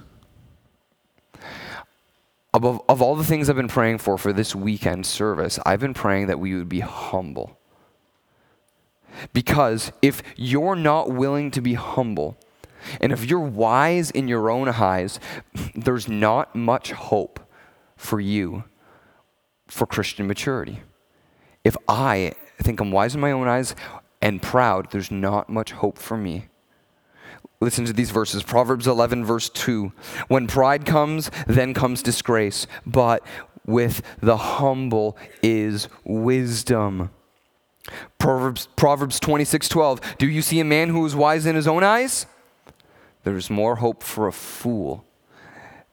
Above, 2.53 2.81
of 2.89 3.01
all 3.01 3.15
the 3.15 3.23
things 3.23 3.49
I've 3.49 3.55
been 3.55 3.67
praying 3.67 3.99
for 3.99 4.17
for 4.17 4.33
this 4.33 4.55
weekend 4.55 5.05
service, 5.05 5.59
I've 5.65 5.79
been 5.79 5.93
praying 5.93 6.27
that 6.27 6.39
we 6.39 6.55
would 6.55 6.69
be 6.69 6.79
humble. 6.79 7.57
Because 9.33 9.91
if 10.01 10.21
you're 10.35 10.75
not 10.75 11.11
willing 11.11 11.51
to 11.51 11.61
be 11.61 11.73
humble, 11.73 12.37
and 13.01 13.11
if 13.11 13.25
you're 13.25 13.39
wise 13.39 14.11
in 14.11 14.27
your 14.27 14.49
own 14.49 14.69
eyes, 14.69 15.19
there's 15.75 16.07
not 16.07 16.55
much 16.55 16.91
hope 16.91 17.39
for 17.95 18.19
you 18.19 18.63
for 19.67 19.85
Christian 19.85 20.27
maturity. 20.27 20.81
If 21.63 21.75
I 21.87 22.33
think 22.61 22.79
I'm 22.79 22.91
wise 22.91 23.15
in 23.15 23.21
my 23.21 23.31
own 23.31 23.47
eyes 23.47 23.75
and 24.21 24.41
proud, 24.41 24.91
there's 24.91 25.11
not 25.11 25.49
much 25.49 25.71
hope 25.71 25.97
for 25.97 26.17
me. 26.17 26.47
Listen 27.59 27.85
to 27.85 27.93
these 27.93 28.11
verses 28.11 28.43
Proverbs 28.43 28.87
11, 28.87 29.25
verse 29.25 29.49
2. 29.49 29.91
When 30.27 30.47
pride 30.47 30.85
comes, 30.85 31.31
then 31.47 31.73
comes 31.73 32.03
disgrace, 32.03 32.67
but 32.85 33.23
with 33.65 34.01
the 34.21 34.37
humble 34.37 35.17
is 35.41 35.89
wisdom. 36.03 37.09
Proverbs, 38.19 38.67
Proverbs 38.75 39.19
26, 39.19 39.69
12. 39.69 40.17
Do 40.17 40.27
you 40.27 40.41
see 40.41 40.59
a 40.59 40.65
man 40.65 40.89
who 40.89 41.05
is 41.05 41.15
wise 41.15 41.45
in 41.45 41.55
his 41.55 41.67
own 41.67 41.83
eyes? 41.83 42.25
There's 43.27 43.49
more 43.49 43.75
hope 43.75 44.03
for 44.03 44.25
a 44.25 44.31
fool 44.31 45.03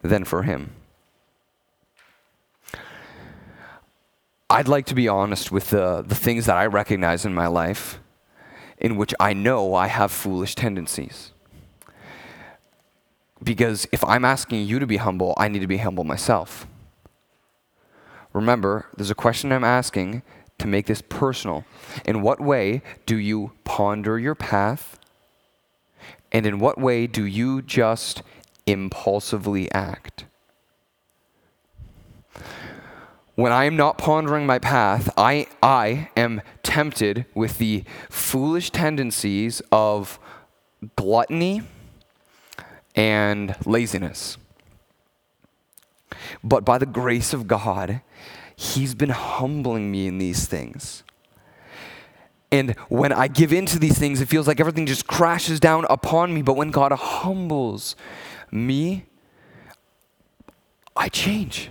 than 0.02 0.22
for 0.22 0.44
him. 0.44 0.70
I'd 4.48 4.68
like 4.68 4.86
to 4.86 4.94
be 4.94 5.08
honest 5.08 5.50
with 5.50 5.70
the, 5.70 6.02
the 6.06 6.14
things 6.14 6.46
that 6.46 6.56
I 6.56 6.66
recognize 6.66 7.24
in 7.24 7.34
my 7.34 7.48
life 7.48 7.98
in 8.78 8.96
which 8.96 9.12
I 9.18 9.32
know 9.32 9.74
I 9.74 9.88
have 9.88 10.12
foolish 10.12 10.54
tendencies. 10.54 11.32
Because 13.42 13.88
if 13.90 14.04
I'm 14.04 14.24
asking 14.24 14.68
you 14.68 14.78
to 14.78 14.86
be 14.86 14.98
humble, 14.98 15.34
I 15.36 15.48
need 15.48 15.58
to 15.58 15.66
be 15.66 15.78
humble 15.78 16.04
myself. 16.04 16.68
Remember, 18.32 18.86
there's 18.96 19.10
a 19.10 19.16
question 19.16 19.50
I'm 19.50 19.64
asking 19.64 20.22
to 20.58 20.68
make 20.68 20.86
this 20.86 21.02
personal. 21.02 21.64
In 22.04 22.22
what 22.22 22.40
way 22.40 22.82
do 23.06 23.16
you 23.16 23.50
ponder 23.64 24.20
your 24.20 24.36
path? 24.36 25.00
And 26.34 26.46
in 26.46 26.58
what 26.58 26.78
way 26.78 27.06
do 27.06 27.24
you 27.24 27.62
just 27.62 28.22
impulsively 28.66 29.70
act? 29.70 30.24
When 33.36 33.52
I 33.52 33.64
am 33.66 33.76
not 33.76 33.98
pondering 33.98 34.44
my 34.44 34.58
path, 34.58 35.08
I, 35.16 35.46
I 35.62 36.10
am 36.16 36.42
tempted 36.64 37.26
with 37.34 37.58
the 37.58 37.84
foolish 38.10 38.70
tendencies 38.70 39.62
of 39.70 40.18
gluttony 40.96 41.62
and 42.96 43.54
laziness. 43.64 44.36
But 46.42 46.64
by 46.64 46.78
the 46.78 46.86
grace 46.86 47.32
of 47.32 47.46
God, 47.46 48.00
He's 48.56 48.94
been 48.94 49.10
humbling 49.10 49.90
me 49.90 50.08
in 50.08 50.18
these 50.18 50.46
things. 50.46 51.04
And 52.54 52.76
when 52.88 53.12
I 53.12 53.26
give 53.26 53.52
in 53.52 53.66
to 53.66 53.80
these 53.80 53.98
things, 53.98 54.20
it 54.20 54.28
feels 54.28 54.46
like 54.46 54.60
everything 54.60 54.86
just 54.86 55.08
crashes 55.08 55.58
down 55.58 55.86
upon 55.90 56.32
me. 56.32 56.40
But 56.40 56.54
when 56.54 56.70
God 56.70 56.92
humbles 56.92 57.96
me, 58.52 59.06
I 60.94 61.08
change. 61.08 61.70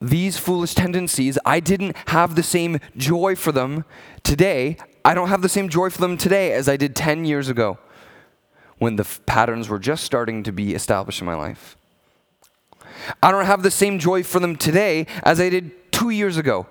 These 0.00 0.38
foolish 0.38 0.74
tendencies, 0.74 1.38
I 1.44 1.60
didn't 1.60 1.96
have 2.08 2.34
the 2.34 2.42
same 2.42 2.80
joy 2.96 3.36
for 3.36 3.52
them 3.52 3.84
today. 4.24 4.76
I 5.04 5.14
don't 5.14 5.28
have 5.28 5.42
the 5.42 5.48
same 5.48 5.68
joy 5.68 5.88
for 5.88 6.00
them 6.00 6.16
today 6.16 6.52
as 6.52 6.68
I 6.68 6.76
did 6.76 6.96
10 6.96 7.24
years 7.24 7.48
ago 7.48 7.78
when 8.78 8.96
the 8.96 9.04
f- 9.04 9.24
patterns 9.24 9.68
were 9.68 9.78
just 9.78 10.02
starting 10.02 10.42
to 10.42 10.50
be 10.50 10.74
established 10.74 11.20
in 11.20 11.26
my 11.26 11.36
life. 11.36 11.76
I 13.22 13.30
don't 13.30 13.46
have 13.46 13.62
the 13.62 13.70
same 13.70 14.00
joy 14.00 14.24
for 14.24 14.40
them 14.40 14.56
today 14.56 15.06
as 15.22 15.40
I 15.40 15.48
did 15.48 15.92
two 15.92 16.10
years 16.10 16.36
ago. 16.36 16.66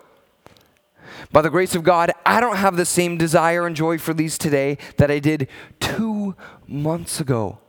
By 1.32 1.42
the 1.42 1.50
grace 1.50 1.75
of 1.75 1.84
God, 1.84 2.12
I 2.25 2.39
don't 2.39 2.58
have 2.58 2.77
the 2.77 2.86
same 2.86 3.18
desire 3.18 3.65
and 3.65 3.75
joy 3.75 3.98
for 3.98 4.13
these 4.13 4.38
today 4.38 4.77
that 4.98 5.10
I 5.10 5.20
did 5.20 5.48
two 5.80 6.36
months 6.68 7.20
ago. 7.20 7.60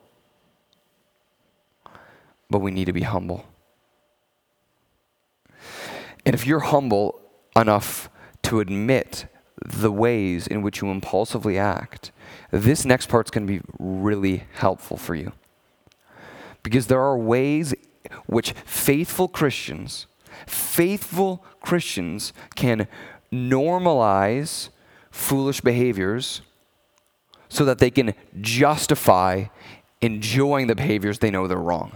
But 2.50 2.61
we 2.61 2.70
need 2.70 2.87
to 2.87 2.92
be 2.92 3.02
humble. 3.02 3.46
And 6.26 6.34
if 6.34 6.46
you're 6.46 6.61
humble 6.61 7.20
enough 7.56 8.08
to 8.42 8.61
admit 8.61 9.26
the 9.64 9.92
ways 9.92 10.46
in 10.46 10.62
which 10.62 10.80
you 10.80 10.90
impulsively 10.90 11.58
act, 11.58 12.12
this 12.50 12.84
next 12.84 13.08
part's 13.08 13.30
going 13.30 13.46
to 13.46 13.52
be 13.52 13.64
really 13.78 14.44
helpful 14.54 14.96
for 14.96 15.14
you. 15.14 15.32
Because 16.62 16.87
there 16.87 17.00
are 17.00 17.18
ways 17.18 17.75
which 18.26 18.52
faithful 18.64 19.28
Christians, 19.28 20.06
faithful 20.46 21.44
Christians 21.61 22.32
can 22.54 22.88
normalize 23.34 24.68
foolish 25.10 25.60
behaviors 25.60 26.40
so 27.48 27.64
that 27.64 27.78
they 27.78 27.90
can 27.90 28.14
justify 28.40 29.44
enjoying 30.00 30.66
the 30.66 30.74
behaviors 30.74 31.18
they 31.18 31.30
know 31.30 31.46
they're 31.46 31.58
wrong. 31.58 31.92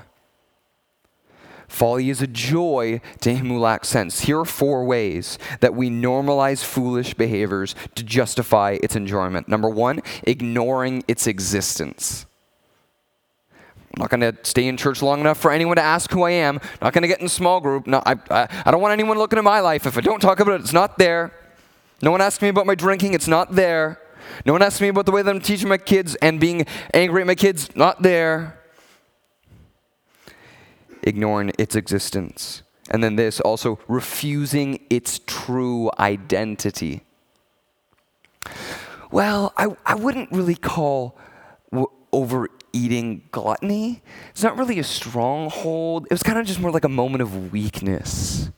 Folly 1.69 2.09
is 2.09 2.23
a 2.23 2.27
joy 2.27 3.01
to 3.21 3.35
him 3.35 3.49
who 3.49 3.59
lacks 3.59 3.89
sense. 3.89 4.21
Here 4.21 4.41
are 4.41 4.45
four 4.47 4.85
ways 4.85 5.39
that 5.61 5.75
we 5.75 5.91
normalize 5.91 6.65
foolish 6.65 7.13
behaviors 7.13 7.75
to 7.95 8.03
justify 8.03 8.79
its 8.83 8.97
enjoyment. 8.97 9.49
Number 9.49 9.69
one, 9.69 10.01
ignoring 10.23 11.05
its 11.07 11.27
existence. 11.27 12.25
I'm 13.99 14.03
not 14.03 14.11
going 14.11 14.21
to 14.21 14.37
stay 14.45 14.69
in 14.69 14.77
church 14.77 15.03
long 15.03 15.19
enough 15.19 15.39
for 15.39 15.51
anyone 15.51 15.75
to 15.75 15.83
ask 15.83 16.09
who 16.13 16.23
I 16.23 16.31
am. 16.31 16.61
I'm 16.63 16.79
not 16.81 16.93
going 16.93 17.03
to 17.03 17.09
get 17.09 17.19
in 17.19 17.27
a 17.27 17.29
small 17.29 17.59
group. 17.59 17.89
I, 17.89 18.15
I, 18.31 18.49
I 18.65 18.71
don't 18.71 18.81
want 18.81 18.93
anyone 18.93 19.19
looking 19.19 19.41
at 19.41 19.45
my 19.45 19.59
life. 19.59 19.87
If 19.87 19.99
I 19.99 20.01
don't 20.01 20.21
talk 20.21 20.39
about 20.39 20.53
it, 20.53 20.61
it's 20.61 20.73
not 20.73 20.99
there. 20.99 21.33
No 22.01 22.13
one 22.13 22.21
asks 22.21 22.41
me 22.41 22.47
about 22.47 22.65
my 22.65 22.77
drinking, 22.77 23.15
it's 23.15 23.27
not 23.27 23.57
there. 23.57 24.01
No 24.47 24.53
one 24.53 24.63
asks 24.63 24.81
me 24.81 24.87
about 24.87 25.05
the 25.07 25.11
way 25.11 25.23
that 25.23 25.35
I'm 25.35 25.41
teaching 25.41 25.69
my 25.69 25.79
kids 25.79 26.15
and 26.23 26.39
being 26.39 26.65
angry 26.95 27.23
at 27.23 27.27
my 27.27 27.35
kids, 27.35 27.75
not 27.75 28.03
there 28.03 28.61
ignoring 31.03 31.51
its 31.59 31.75
existence. 31.75 32.63
And 32.91 33.03
then 33.03 33.17
this 33.17 33.41
also 33.41 33.81
refusing 33.89 34.79
its 34.91 35.21
true 35.27 35.91
identity. 35.99 37.03
Well, 39.11 39.53
I, 39.57 39.75
I 39.85 39.97
wouldn't 39.97 40.31
really 40.31 40.55
call 40.55 41.19
w- 41.73 41.91
overeating 42.79 43.23
gluttony. 43.33 44.03
It's 44.31 44.43
not 44.43 44.57
really 44.57 44.79
a 44.79 44.85
stronghold. 44.85 46.07
It 46.07 46.13
was 46.13 46.23
kind 46.23 46.39
of 46.39 46.47
just 46.47 46.61
more 46.61 46.71
like 46.71 46.85
a 46.85 46.89
moment 46.89 47.23
of 47.23 47.53
weakness. 47.53 48.51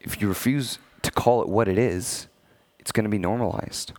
If 0.00 0.20
you 0.20 0.28
refuse 0.28 0.78
to 1.02 1.10
call 1.10 1.42
it 1.42 1.48
what 1.48 1.68
it 1.68 1.78
is, 1.78 2.26
it's 2.78 2.92
going 2.92 3.04
to 3.04 3.10
be 3.10 3.18
normalized. 3.18 3.92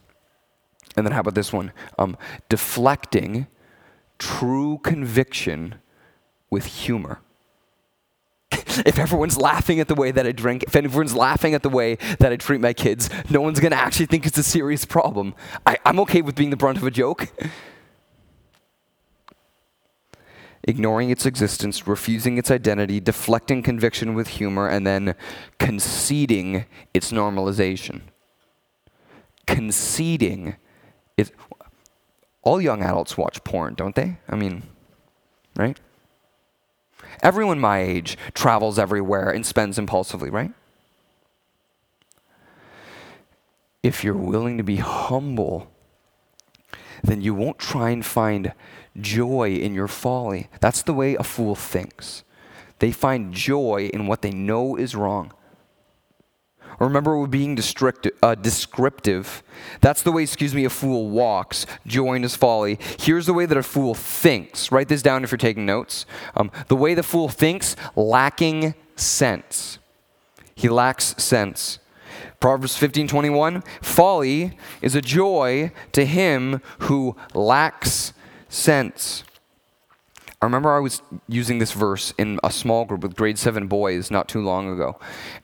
And 0.98 1.06
then 1.06 1.14
how 1.14 1.22
about 1.22 1.36
this 1.36 1.54
one? 1.54 1.72
Um, 1.98 2.18
deflecting 2.50 3.48
true 4.18 4.80
conviction 4.84 5.76
with 6.50 6.66
humor. 6.66 7.22
If 8.86 9.00
everyone's 9.00 9.38
laughing 9.38 9.80
at 9.80 9.88
the 9.88 9.96
way 9.96 10.12
that 10.12 10.26
I 10.26 10.32
drink, 10.32 10.64
if 10.64 10.76
everyone's 10.76 11.16
laughing 11.16 11.54
at 11.54 11.64
the 11.64 11.70
way 11.70 11.96
that 12.20 12.32
I 12.32 12.36
treat 12.36 12.62
my 12.62 12.74
kids, 12.74 13.10
no 13.30 13.42
one's 13.42 13.60
going 13.60 13.72
to 13.72 13.78
actually 13.78 14.06
think 14.06 14.26
it's 14.26 14.38
a 14.38 14.44
serious 14.44 14.86
problem. 14.86 15.36
I, 15.66 15.78
I'm 15.86 16.00
okay 16.02 16.22
with 16.22 16.36
being 16.36 16.50
the 16.50 16.58
brunt 16.58 16.78
of 16.78 16.84
a 16.84 16.92
joke. 16.92 17.30
ignoring 20.64 21.10
its 21.10 21.26
existence, 21.26 21.88
refusing 21.88 22.38
its 22.38 22.52
identity, 22.52 23.00
deflecting 23.00 23.64
conviction 23.64 24.14
with 24.14 24.28
humor, 24.28 24.68
and 24.68 24.86
then 24.86 25.16
conceding 25.58 26.66
its 26.94 27.12
normalization. 27.12 28.02
Conceding 29.48 30.56
it. 31.18 31.32
All 32.44 32.62
young 32.62 32.82
adults 32.84 33.18
watch 33.18 33.44
porn, 33.44 33.74
don't 33.74 33.96
they? 33.96 34.18
I 34.30 34.36
mean, 34.36 34.64
right? 35.58 35.80
Everyone 37.22 37.60
my 37.60 37.80
age 37.80 38.18
travels 38.34 38.80
everywhere 38.80 39.30
and 39.30 39.46
spends 39.46 39.78
impulsively, 39.78 40.30
right? 40.30 40.52
If 43.84 44.04
you're 44.04 44.14
willing 44.16 44.58
to 44.58 44.64
be 44.64 44.78
humble, 44.78 45.72
then 47.04 47.22
you 47.22 47.34
won't 47.34 47.60
try 47.60 47.90
and 47.92 48.06
find 48.06 48.54
joy 49.00 49.54
in 49.54 49.74
your 49.74 49.88
folly. 49.88 50.50
That's 50.60 50.82
the 50.82 50.94
way 50.94 51.16
a 51.16 51.24
fool 51.24 51.56
thinks. 51.56 52.24
They 52.80 52.92
find 52.92 53.34
joy 53.34 53.90
in 53.94 54.08
what 54.08 54.22
they 54.22 54.32
know 54.32 54.76
is 54.76 54.96
wrong. 54.96 55.34
Remember, 56.80 57.18
we're 57.18 57.28
being 57.28 57.58
uh, 58.24 58.36
descriptive. 58.36 59.44
That's 59.82 60.02
the 60.02 60.12
way, 60.12 60.24
excuse 60.24 60.56
me, 60.56 60.66
a 60.66 60.70
fool 60.70 61.10
walks, 61.10 61.66
joy 61.86 62.14
in 62.14 62.24
his 62.24 62.36
folly. 62.36 62.80
Here's 63.00 63.26
the 63.26 63.34
way 63.34 63.46
that 63.46 63.58
a 63.58 63.64
fool 63.64 63.94
thinks. 63.94 64.72
Write 64.72 64.88
this 64.88 65.02
down 65.02 65.24
if 65.24 65.32
you're 65.32 65.38
taking 65.38 65.66
notes. 65.66 66.06
Um, 66.36 66.52
the 66.68 66.76
way 66.76 66.94
the 66.94 67.04
fool 67.04 67.30
thinks, 67.30 67.76
lacking 67.96 68.76
sense. 68.96 69.80
He 70.56 70.70
lacks 70.70 71.16
sense. 71.22 71.80
Proverbs 72.40 72.78
15:21, 72.78 73.64
folly 73.82 74.58
is 74.82 74.96
a 74.96 75.02
joy 75.02 75.72
to 75.92 76.06
him 76.06 76.62
who 76.80 77.16
lacks 77.34 78.14
sense. 78.48 79.24
I 80.42 80.46
remember 80.46 80.74
I 80.74 80.80
was 80.80 81.02
using 81.28 81.60
this 81.60 81.74
verse 81.74 82.14
in 82.18 82.40
a 82.46 82.50
small 82.52 82.86
group 82.86 83.02
with 83.02 83.14
grade 83.18 83.38
seven 83.38 83.68
boys 83.68 84.10
not 84.10 84.30
too 84.30 84.42
long 84.42 84.72
ago, 84.72 84.98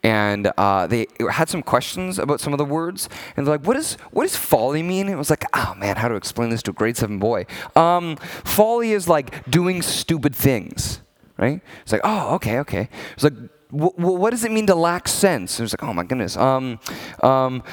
and 0.03 0.49
uh, 0.57 0.87
they 0.87 1.07
had 1.31 1.49
some 1.49 1.61
questions 1.61 2.17
about 2.17 2.39
some 2.39 2.53
of 2.53 2.59
the 2.59 2.65
words, 2.65 3.09
and 3.35 3.45
they're 3.45 3.55
like, 3.57 3.67
"What 3.67 3.73
does 3.73 3.95
what 4.11 4.23
does 4.23 4.37
folly 4.37 4.81
mean?" 4.83 5.07
And 5.07 5.15
it 5.15 5.17
was 5.17 5.29
like, 5.29 5.43
"Oh 5.53 5.75
man, 5.77 5.97
how 5.97 6.07
to 6.07 6.15
explain 6.15 6.49
this 6.49 6.63
to 6.63 6.71
a 6.71 6.73
grade 6.73 6.95
seven 6.95 7.19
boy?" 7.19 7.45
Um, 7.75 8.15
folly 8.45 8.93
is 8.93 9.09
like 9.09 9.49
doing 9.51 9.81
stupid 9.81 10.33
things, 10.33 11.01
right? 11.37 11.59
It's 11.81 11.91
like, 11.91 12.01
"Oh, 12.05 12.35
okay, 12.35 12.59
okay." 12.59 12.87
It's 13.15 13.23
like, 13.25 13.33
what 13.71 14.29
does 14.29 14.45
it 14.45 14.51
mean 14.53 14.67
to 14.67 14.75
lack 14.75 15.09
sense? 15.09 15.59
It 15.59 15.63
was 15.63 15.73
like, 15.73 15.83
"Oh 15.83 15.93
my 15.93 16.05
goodness." 16.05 16.37
Um, 16.37 16.79
um, 17.21 17.63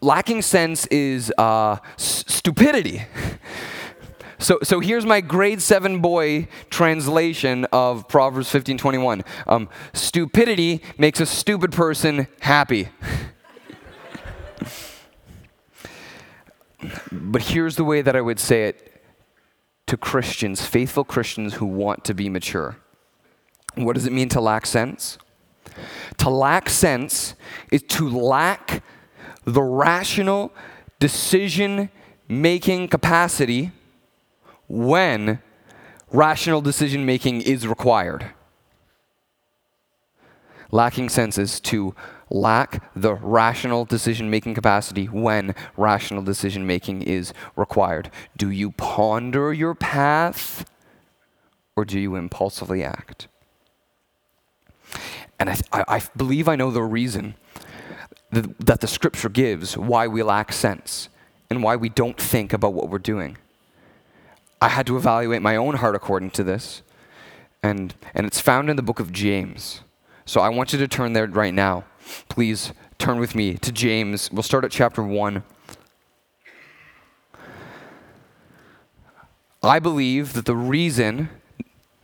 lacking 0.00 0.42
sense 0.42 0.86
is 0.86 1.32
uh, 1.38 1.76
s- 1.96 2.24
stupidity. 2.26 3.02
So, 4.42 4.58
so 4.64 4.80
here's 4.80 5.06
my 5.06 5.20
grade 5.20 5.62
seven 5.62 6.00
boy 6.00 6.48
translation 6.68 7.64
of 7.66 8.08
Proverbs 8.08 8.48
15:21. 8.48 9.22
Um, 9.46 9.68
stupidity 9.92 10.82
makes 10.98 11.20
a 11.20 11.26
stupid 11.26 11.70
person 11.70 12.26
happy. 12.40 12.88
but 17.12 17.42
here's 17.42 17.76
the 17.76 17.84
way 17.84 18.02
that 18.02 18.16
I 18.16 18.20
would 18.20 18.40
say 18.40 18.64
it 18.64 19.00
to 19.86 19.96
Christians, 19.96 20.66
faithful 20.66 21.04
Christians 21.04 21.54
who 21.54 21.66
want 21.66 22.04
to 22.06 22.12
be 22.12 22.28
mature. 22.28 22.78
What 23.76 23.92
does 23.92 24.06
it 24.06 24.12
mean 24.12 24.28
to 24.30 24.40
lack 24.40 24.66
sense? 24.66 25.18
To 26.18 26.28
lack 26.28 26.68
sense 26.68 27.36
is 27.70 27.84
to 27.84 28.08
lack 28.08 28.82
the 29.44 29.62
rational 29.62 30.52
decision 30.98 31.90
making 32.28 32.88
capacity 32.88 33.70
when 34.68 35.40
rational 36.10 36.60
decision 36.60 37.04
making 37.06 37.42
is 37.42 37.66
required. 37.66 38.30
Lacking 40.70 41.08
senses 41.08 41.60
to 41.60 41.94
lack 42.30 42.90
the 42.94 43.14
rational 43.14 43.84
decision 43.84 44.30
making 44.30 44.54
capacity 44.54 45.06
when 45.06 45.54
rational 45.76 46.22
decision 46.22 46.66
making 46.66 47.02
is 47.02 47.34
required. 47.56 48.10
Do 48.36 48.50
you 48.50 48.72
ponder 48.72 49.52
your 49.52 49.74
path 49.74 50.64
or 51.76 51.84
do 51.84 51.98
you 51.98 52.16
impulsively 52.16 52.82
act? 52.82 53.28
And 55.38 55.50
I, 55.50 55.56
I, 55.72 55.84
I 55.88 56.02
believe 56.16 56.48
I 56.48 56.56
know 56.56 56.70
the 56.70 56.82
reason 56.82 57.34
that, 58.30 58.58
that 58.66 58.80
the 58.80 58.86
scripture 58.86 59.28
gives 59.28 59.76
why 59.76 60.06
we 60.06 60.22
lack 60.22 60.52
sense 60.52 61.08
and 61.50 61.62
why 61.62 61.76
we 61.76 61.88
don't 61.88 62.18
think 62.18 62.52
about 62.52 62.72
what 62.72 62.88
we're 62.88 62.98
doing. 62.98 63.36
I 64.62 64.68
had 64.68 64.86
to 64.86 64.96
evaluate 64.96 65.42
my 65.42 65.56
own 65.56 65.74
heart 65.74 65.96
according 65.96 66.30
to 66.30 66.44
this. 66.44 66.82
And, 67.64 67.96
and 68.14 68.24
it's 68.28 68.40
found 68.40 68.70
in 68.70 68.76
the 68.76 68.82
book 68.82 69.00
of 69.00 69.10
James. 69.10 69.80
So 70.24 70.40
I 70.40 70.50
want 70.50 70.72
you 70.72 70.78
to 70.78 70.86
turn 70.86 71.14
there 71.14 71.26
right 71.26 71.52
now. 71.52 71.82
Please 72.28 72.72
turn 72.96 73.18
with 73.18 73.34
me 73.34 73.54
to 73.54 73.72
James. 73.72 74.30
We'll 74.30 74.44
start 74.44 74.64
at 74.64 74.70
chapter 74.70 75.02
1. 75.02 75.42
I 79.64 79.80
believe 79.80 80.34
that 80.34 80.44
the 80.44 80.54
reason 80.54 81.30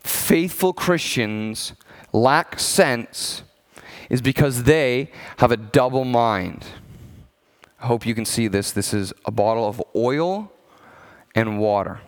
faithful 0.01 0.73
Christians 0.73 1.75
lack 2.13 2.59
sense 2.59 3.45
is 4.11 4.21
because 4.21 4.65
they 4.65 5.13
have 5.37 5.53
a 5.53 5.57
double 5.57 6.05
mind. 6.05 6.67
I 7.81 7.87
hope 7.87 8.05
you 8.05 8.17
can 8.17 8.25
see 8.25 8.49
this. 8.49 8.73
This 8.73 8.93
is 8.93 9.13
a 9.25 9.31
bottle 9.31 9.69
of 9.69 9.81
oil 9.95 10.51
and 11.37 11.61
water. 11.61 12.01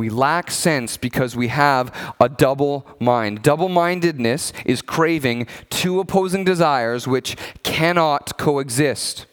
We 0.00 0.08
lack 0.08 0.50
sense 0.50 0.96
because 0.96 1.36
we 1.36 1.48
have 1.48 1.94
a 2.18 2.26
double 2.26 2.86
mind. 2.98 3.42
Double 3.42 3.68
mindedness 3.68 4.50
is 4.64 4.80
craving 4.80 5.46
two 5.68 6.00
opposing 6.00 6.42
desires 6.42 7.06
which 7.06 7.36
cannot 7.62 8.38
coexist. 8.38 9.26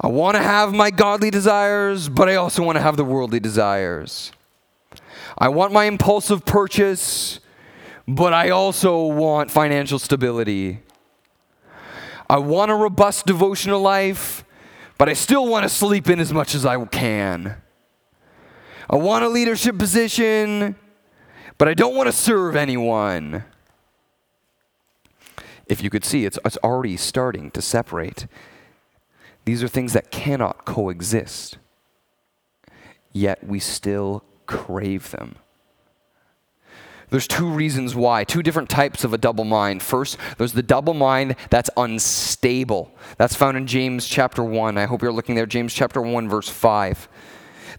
I 0.00 0.06
want 0.06 0.36
to 0.36 0.40
have 0.40 0.72
my 0.72 0.92
godly 0.92 1.30
desires, 1.30 2.08
but 2.08 2.28
I 2.28 2.36
also 2.36 2.62
want 2.62 2.76
to 2.76 2.80
have 2.80 2.96
the 2.96 3.02
worldly 3.02 3.40
desires. 3.40 4.30
I 5.36 5.48
want 5.48 5.72
my 5.72 5.86
impulsive 5.86 6.44
purchase, 6.44 7.40
but 8.06 8.32
I 8.32 8.50
also 8.50 9.04
want 9.04 9.50
financial 9.50 9.98
stability. 9.98 10.78
I 12.30 12.38
want 12.38 12.70
a 12.70 12.76
robust 12.76 13.26
devotional 13.26 13.80
life, 13.80 14.44
but 14.96 15.08
I 15.08 15.14
still 15.14 15.48
want 15.48 15.64
to 15.64 15.68
sleep 15.68 16.08
in 16.08 16.20
as 16.20 16.32
much 16.32 16.54
as 16.54 16.64
I 16.64 16.84
can. 16.84 17.56
I 18.88 18.96
want 18.96 19.24
a 19.24 19.28
leadership 19.28 19.78
position, 19.78 20.76
but 21.56 21.68
I 21.68 21.74
don't 21.74 21.94
want 21.94 22.06
to 22.06 22.12
serve 22.12 22.54
anyone. 22.56 23.44
If 25.66 25.82
you 25.82 25.88
could 25.88 26.04
see, 26.04 26.26
it's, 26.26 26.38
it's 26.44 26.58
already 26.58 26.96
starting 26.96 27.50
to 27.52 27.62
separate. 27.62 28.26
These 29.46 29.62
are 29.62 29.68
things 29.68 29.94
that 29.94 30.10
cannot 30.10 30.64
coexist, 30.64 31.58
yet 33.12 33.46
we 33.46 33.58
still 33.58 34.22
crave 34.46 35.10
them. 35.10 35.36
There's 37.10 37.28
two 37.28 37.48
reasons 37.48 37.94
why, 37.94 38.24
two 38.24 38.42
different 38.42 38.68
types 38.68 39.04
of 39.04 39.12
a 39.12 39.18
double 39.18 39.44
mind. 39.44 39.82
First, 39.82 40.18
there's 40.36 40.52
the 40.52 40.62
double 40.62 40.94
mind 40.94 41.36
that's 41.48 41.70
unstable. 41.76 42.92
That's 43.18 43.36
found 43.36 43.56
in 43.56 43.66
James 43.66 44.06
chapter 44.08 44.42
1. 44.42 44.76
I 44.76 44.86
hope 44.86 45.00
you're 45.00 45.12
looking 45.12 45.34
there. 45.36 45.46
James 45.46 45.72
chapter 45.72 46.02
1, 46.02 46.28
verse 46.28 46.48
5 46.48 47.08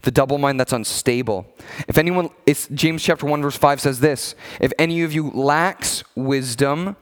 the 0.02 0.10
double 0.10 0.38
mind 0.38 0.60
that's 0.60 0.72
unstable. 0.72 1.46
If 1.88 1.98
anyone, 1.98 2.30
it's 2.46 2.68
James 2.68 3.02
chapter 3.02 3.26
1, 3.26 3.42
verse 3.42 3.56
5 3.56 3.80
says 3.80 4.00
this 4.00 4.34
If 4.60 4.72
any 4.78 5.02
of 5.02 5.12
you 5.12 5.30
lacks 5.30 6.04
wisdom, 6.14 6.96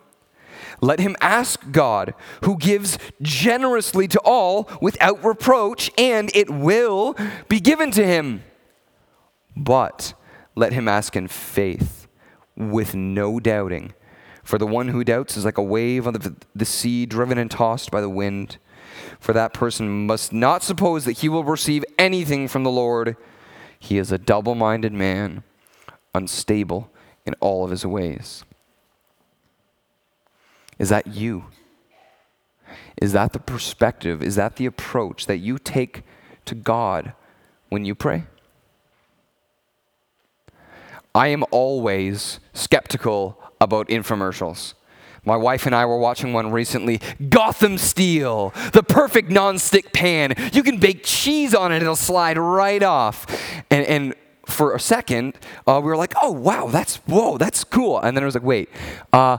let 0.81 1.01
him 1.01 1.17
ask 1.21 1.71
God, 1.71 2.15
who 2.43 2.59
gives 2.59 2.99
generously 3.23 4.09
to 4.09 4.21
all 4.25 4.69
without 4.81 5.25
reproach, 5.25 5.91
and 5.97 6.31
it 6.35 6.51
will 6.51 7.17
be 7.49 7.61
given 7.61 7.91
to 7.93 8.07
him. 8.07 8.43
But 9.57 10.15
let 10.55 10.73
him 10.73 10.89
ask 10.89 11.17
in 11.17 11.29
faith, 11.29 12.07
with 12.57 12.95
no 12.95 13.41
doubting. 13.41 13.95
For 14.43 14.59
the 14.59 14.67
one 14.67 14.89
who 14.89 15.05
doubts 15.05 15.37
is 15.37 15.45
like 15.45 15.59
a 15.59 15.63
wave 15.63 16.07
on 16.07 16.13
the, 16.13 16.37
the 16.55 16.67
sea, 16.67 17.07
driven 17.07 17.39
and 17.39 17.51
tossed 17.51 17.91
by 17.91 18.01
the 18.01 18.11
wind 18.11 18.59
for 19.25 19.33
that 19.33 19.55
person 19.55 20.07
must 20.07 20.35
not 20.35 20.63
suppose 20.63 21.07
that 21.07 21.21
he 21.21 21.31
will 21.31 21.45
receive 21.45 21.83
anything 21.99 22.47
from 22.47 22.63
the 22.63 22.71
Lord. 22.71 23.17
He 23.79 23.97
is 23.97 24.13
a 24.13 24.19
double 24.19 24.55
minded 24.55 24.93
man, 24.93 25.45
unstable 26.15 26.91
in 27.25 27.33
all 27.41 27.65
of 27.65 27.71
his 27.71 27.87
ways. 27.87 28.45
Is 30.79 30.91
that 30.91 31.07
you? 31.07 31.47
Is 33.01 33.13
that 33.13 33.33
the 33.33 33.39
perspective? 33.39 34.23
Is 34.23 34.37
that 34.37 34.57
the 34.57 34.67
approach 34.67 35.25
that 35.25 35.39
you 35.39 35.57
take 35.57 36.03
to 36.45 36.55
God 36.55 37.15
when 37.71 37.87
you 37.87 37.95
pray? 37.95 38.25
I 41.15 41.29
am 41.29 41.45
always 41.51 42.41
skeptical 42.53 43.41
about 43.59 43.89
infomercials. 43.89 44.75
My 45.25 45.37
wife 45.37 45.67
and 45.67 45.75
I 45.75 45.87
were 45.87 45.99
watching 45.99 46.33
one 46.33 46.51
recently 46.51 47.01
Gotham 47.29 47.79
Steel, 47.79 48.53
the 48.73 48.83
perfect 48.83 49.31
non-stick 49.31 49.93
pan. 49.93 50.35
You 50.53 50.63
can 50.63 50.79
bake 50.79 51.03
cheese 51.05 51.55
on 51.55 51.73
it, 51.73 51.83
it'll 51.83 51.97
slide 51.97 52.39
right 52.39 52.83
off. 52.83 53.27
And, 53.71 53.87
and 53.87 54.15
for 54.47 54.75
a 54.75 54.81
second, 54.81 55.39
uh, 55.67 55.81
we 55.83 55.89
were 55.89 55.97
like, 55.97 56.15
oh, 56.23 56.33
wow, 56.33 56.69
that's, 56.69 56.97
whoa, 57.07 57.39
that's 57.39 57.65
cool. 57.65 57.99
And 58.01 58.17
then 58.17 58.25
I 58.25 58.27
was 58.27 58.35
like, 58.35 58.45
wait, 58.45 58.69
uh, 59.13 59.39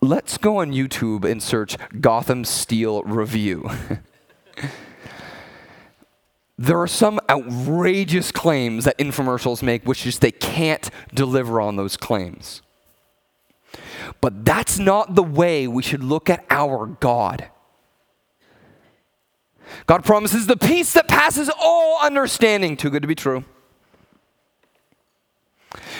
let's 0.00 0.38
go 0.38 0.58
on 0.58 0.72
YouTube 0.72 1.24
and 1.24 1.42
search 1.42 1.76
Gotham 2.00 2.44
Steel 2.44 3.02
Review. 3.02 3.70
there 6.58 6.80
are 6.80 6.88
some 6.88 7.20
outrageous 7.28 8.32
claims 8.32 8.84
that 8.84 8.98
infomercials 8.98 9.62
make, 9.62 9.84
which 9.84 10.06
is 10.06 10.18
they 10.18 10.32
can't 10.32 10.90
deliver 11.14 11.60
on 11.60 11.76
those 11.76 11.96
claims. 11.96 12.62
But 14.20 14.44
that's 14.44 14.78
not 14.78 15.14
the 15.14 15.22
way 15.22 15.66
we 15.66 15.82
should 15.82 16.02
look 16.02 16.28
at 16.28 16.44
our 16.50 16.86
God. 16.86 17.48
God 19.86 20.04
promises 20.04 20.46
the 20.46 20.56
peace 20.56 20.92
that 20.94 21.08
passes 21.08 21.50
all 21.60 22.00
understanding. 22.02 22.76
Too 22.76 22.90
good 22.90 23.02
to 23.02 23.08
be 23.08 23.14
true. 23.14 23.44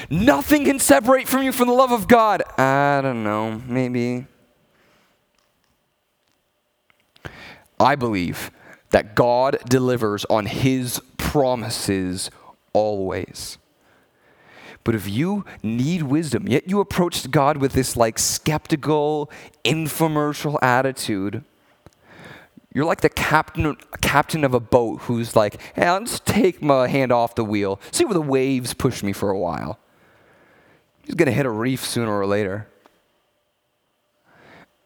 Nothing 0.08 0.64
can 0.64 0.78
separate 0.78 1.28
from 1.28 1.42
you 1.42 1.52
from 1.52 1.68
the 1.68 1.74
love 1.74 1.92
of 1.92 2.08
God. 2.08 2.42
I 2.58 3.00
don't 3.02 3.22
know, 3.22 3.62
maybe. 3.66 4.26
I 7.78 7.94
believe 7.94 8.50
that 8.90 9.14
God 9.14 9.58
delivers 9.68 10.24
on 10.26 10.46
his 10.46 11.00
promises 11.16 12.30
always. 12.72 13.58
But 14.82 14.94
if 14.94 15.08
you 15.08 15.44
need 15.62 16.04
wisdom, 16.04 16.48
yet 16.48 16.68
you 16.68 16.80
approach 16.80 17.30
God 17.30 17.58
with 17.58 17.72
this 17.72 17.96
like 17.96 18.18
skeptical, 18.18 19.30
infomercial 19.64 20.58
attitude, 20.62 21.44
you're 22.72 22.84
like 22.84 23.00
the 23.00 23.08
captain, 23.08 23.76
captain 24.00 24.44
of 24.44 24.54
a 24.54 24.60
boat 24.60 25.02
who's 25.02 25.36
like, 25.36 25.60
hey, 25.74 25.86
I'll 25.86 26.00
just 26.00 26.24
take 26.24 26.62
my 26.62 26.88
hand 26.88 27.12
off 27.12 27.34
the 27.34 27.44
wheel, 27.44 27.80
see 27.90 28.04
where 28.04 28.14
the 28.14 28.22
waves 28.22 28.74
push 28.74 29.02
me 29.02 29.12
for 29.12 29.30
a 29.30 29.38
while. 29.38 29.78
He's 31.04 31.14
going 31.14 31.26
to 31.26 31.32
hit 31.32 31.46
a 31.46 31.50
reef 31.50 31.84
sooner 31.84 32.16
or 32.16 32.26
later. 32.26 32.68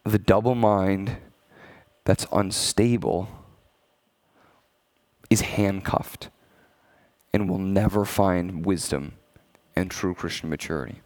The 0.05 0.19
double 0.19 0.55
mind 0.55 1.19
that's 2.05 2.27
unstable 2.33 3.29
is 5.31 5.43
handcuffed 5.43 6.31
and 7.33 7.49
will 7.49 7.59
never 7.59 8.05
find 8.05 8.65
wisdom 8.65 9.15
and 9.77 9.91
true 9.91 10.15
Christian 10.15 10.49
maturity. 10.51 11.01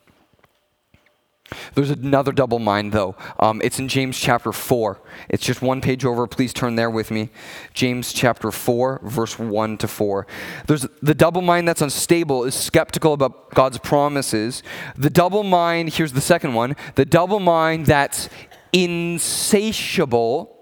There's 1.74 1.90
another 1.90 2.32
double 2.32 2.58
mind, 2.58 2.92
though. 2.92 3.16
Um, 3.38 3.62
it's 3.64 3.78
in 3.78 3.88
James 3.88 4.18
chapter 4.18 4.52
4. 4.52 5.00
It's 5.30 5.44
just 5.44 5.62
one 5.62 5.80
page 5.80 6.04
over. 6.04 6.26
Please 6.26 6.52
turn 6.52 6.74
there 6.74 6.90
with 6.90 7.10
me. 7.10 7.30
James 7.72 8.12
chapter 8.12 8.50
4, 8.50 9.00
verse 9.02 9.38
1 9.38 9.78
to 9.78 9.88
4. 9.88 10.26
There's 10.66 10.86
the 11.00 11.14
double 11.14 11.40
mind 11.40 11.66
that's 11.66 11.80
unstable 11.80 12.44
is 12.44 12.54
skeptical 12.54 13.14
about 13.14 13.54
God's 13.54 13.78
promises. 13.78 14.62
The 14.96 15.10
double 15.10 15.42
mind, 15.42 15.94
here's 15.94 16.12
the 16.12 16.20
second 16.20 16.54
one 16.54 16.76
the 16.96 17.06
double 17.06 17.40
mind 17.40 17.86
that's 17.86 18.28
insatiable 18.72 20.54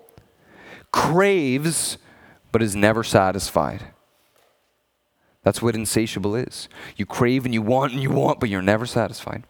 craves 0.92 1.98
but 2.52 2.62
is 2.62 2.76
never 2.76 3.02
satisfied. 3.02 3.84
That's 5.46 5.62
what 5.62 5.76
insatiable 5.76 6.34
is. 6.34 6.68
You 6.96 7.06
crave 7.06 7.44
and 7.44 7.54
you 7.54 7.62
want 7.62 7.92
and 7.92 8.02
you 8.02 8.10
want, 8.10 8.40
but 8.40 8.48
you're 8.48 8.60
never 8.60 8.84
satisfied. 8.84 9.44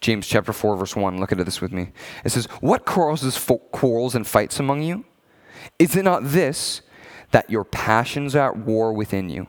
James 0.00 0.26
chapter 0.26 0.52
4, 0.52 0.76
verse 0.76 0.96
1. 0.96 1.20
Look 1.20 1.30
at 1.30 1.38
this 1.44 1.60
with 1.60 1.70
me. 1.70 1.92
It 2.24 2.30
says, 2.30 2.46
What 2.60 2.84
causes 2.84 3.38
quarrels 3.70 4.16
and 4.16 4.26
fights 4.26 4.58
among 4.58 4.82
you? 4.82 5.04
Is 5.78 5.94
it 5.94 6.02
not 6.02 6.24
this, 6.24 6.82
that 7.30 7.50
your 7.50 7.62
passions 7.62 8.34
are 8.34 8.50
at 8.50 8.56
war 8.58 8.92
within 8.92 9.30
you? 9.30 9.46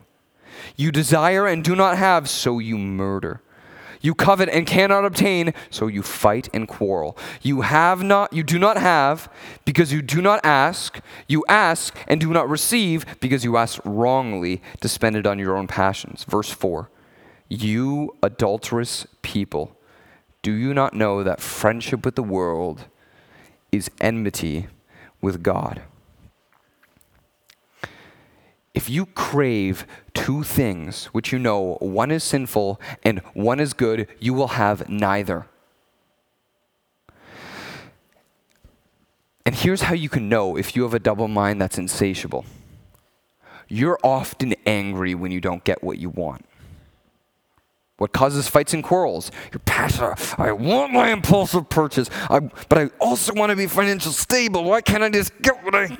You 0.76 0.92
desire 0.92 1.48
and 1.48 1.64
do 1.64 1.74
not 1.74 1.98
have, 1.98 2.28
so 2.28 2.60
you 2.60 2.78
murder. 2.78 3.42
You 4.00 4.14
covet 4.14 4.48
and 4.48 4.66
cannot 4.66 5.04
obtain, 5.04 5.52
so 5.70 5.86
you 5.86 6.02
fight 6.02 6.48
and 6.54 6.68
quarrel. 6.68 7.16
You 7.42 7.62
have 7.62 8.02
not, 8.02 8.32
you 8.32 8.42
do 8.42 8.58
not 8.58 8.76
have, 8.76 9.30
because 9.64 9.92
you 9.92 10.02
do 10.02 10.22
not 10.22 10.40
ask. 10.44 11.00
You 11.26 11.44
ask 11.48 11.96
and 12.06 12.20
do 12.20 12.32
not 12.32 12.48
receive, 12.48 13.04
because 13.20 13.44
you 13.44 13.56
ask 13.56 13.80
wrongly 13.84 14.62
to 14.80 14.88
spend 14.88 15.16
it 15.16 15.26
on 15.26 15.38
your 15.38 15.56
own 15.56 15.66
passions. 15.66 16.24
Verse 16.24 16.50
4 16.50 16.90
You 17.48 18.16
adulterous 18.22 19.06
people 19.22 19.76
do 20.42 20.52
you 20.52 20.72
not 20.72 20.94
know 20.94 21.22
that 21.22 21.40
friendship 21.40 22.04
with 22.04 22.14
the 22.14 22.22
world 22.22 22.84
is 23.72 23.90
enmity 24.00 24.68
with 25.20 25.42
God? 25.42 25.82
If 28.72 28.88
you 28.88 29.06
crave 29.06 29.86
two 30.18 30.42
things 30.42 31.06
which 31.06 31.32
you 31.32 31.38
know 31.38 31.76
one 31.80 32.10
is 32.10 32.24
sinful 32.24 32.80
and 33.02 33.20
one 33.34 33.60
is 33.60 33.72
good, 33.72 34.08
you 34.18 34.34
will 34.34 34.48
have 34.48 34.88
neither. 34.88 35.46
And 39.46 39.54
here's 39.54 39.82
how 39.82 39.94
you 39.94 40.08
can 40.08 40.28
know 40.28 40.56
if 40.56 40.76
you 40.76 40.82
have 40.82 40.92
a 40.92 40.98
double 40.98 41.28
mind 41.28 41.60
that's 41.60 41.78
insatiable. 41.78 42.44
You're 43.68 43.98
often 44.02 44.54
angry 44.66 45.14
when 45.14 45.30
you 45.30 45.40
don't 45.40 45.64
get 45.64 45.82
what 45.82 45.98
you 45.98 46.10
want. 46.10 46.44
What 47.98 48.12
causes 48.12 48.48
fights 48.48 48.74
and 48.74 48.82
quarrels? 48.82 49.30
Your 49.52 49.60
passion. 49.60 50.14
I 50.36 50.52
want 50.52 50.92
my 50.92 51.10
impulsive 51.10 51.68
purchase, 51.68 52.10
I, 52.28 52.40
but 52.40 52.78
I 52.78 52.90
also 53.00 53.32
want 53.34 53.50
to 53.50 53.56
be 53.56 53.66
financially 53.66 54.14
stable. 54.14 54.64
Why 54.64 54.80
can't 54.80 55.02
I 55.02 55.10
just 55.10 55.32
get 55.42 55.62
what 55.64 55.74
I? 55.74 55.96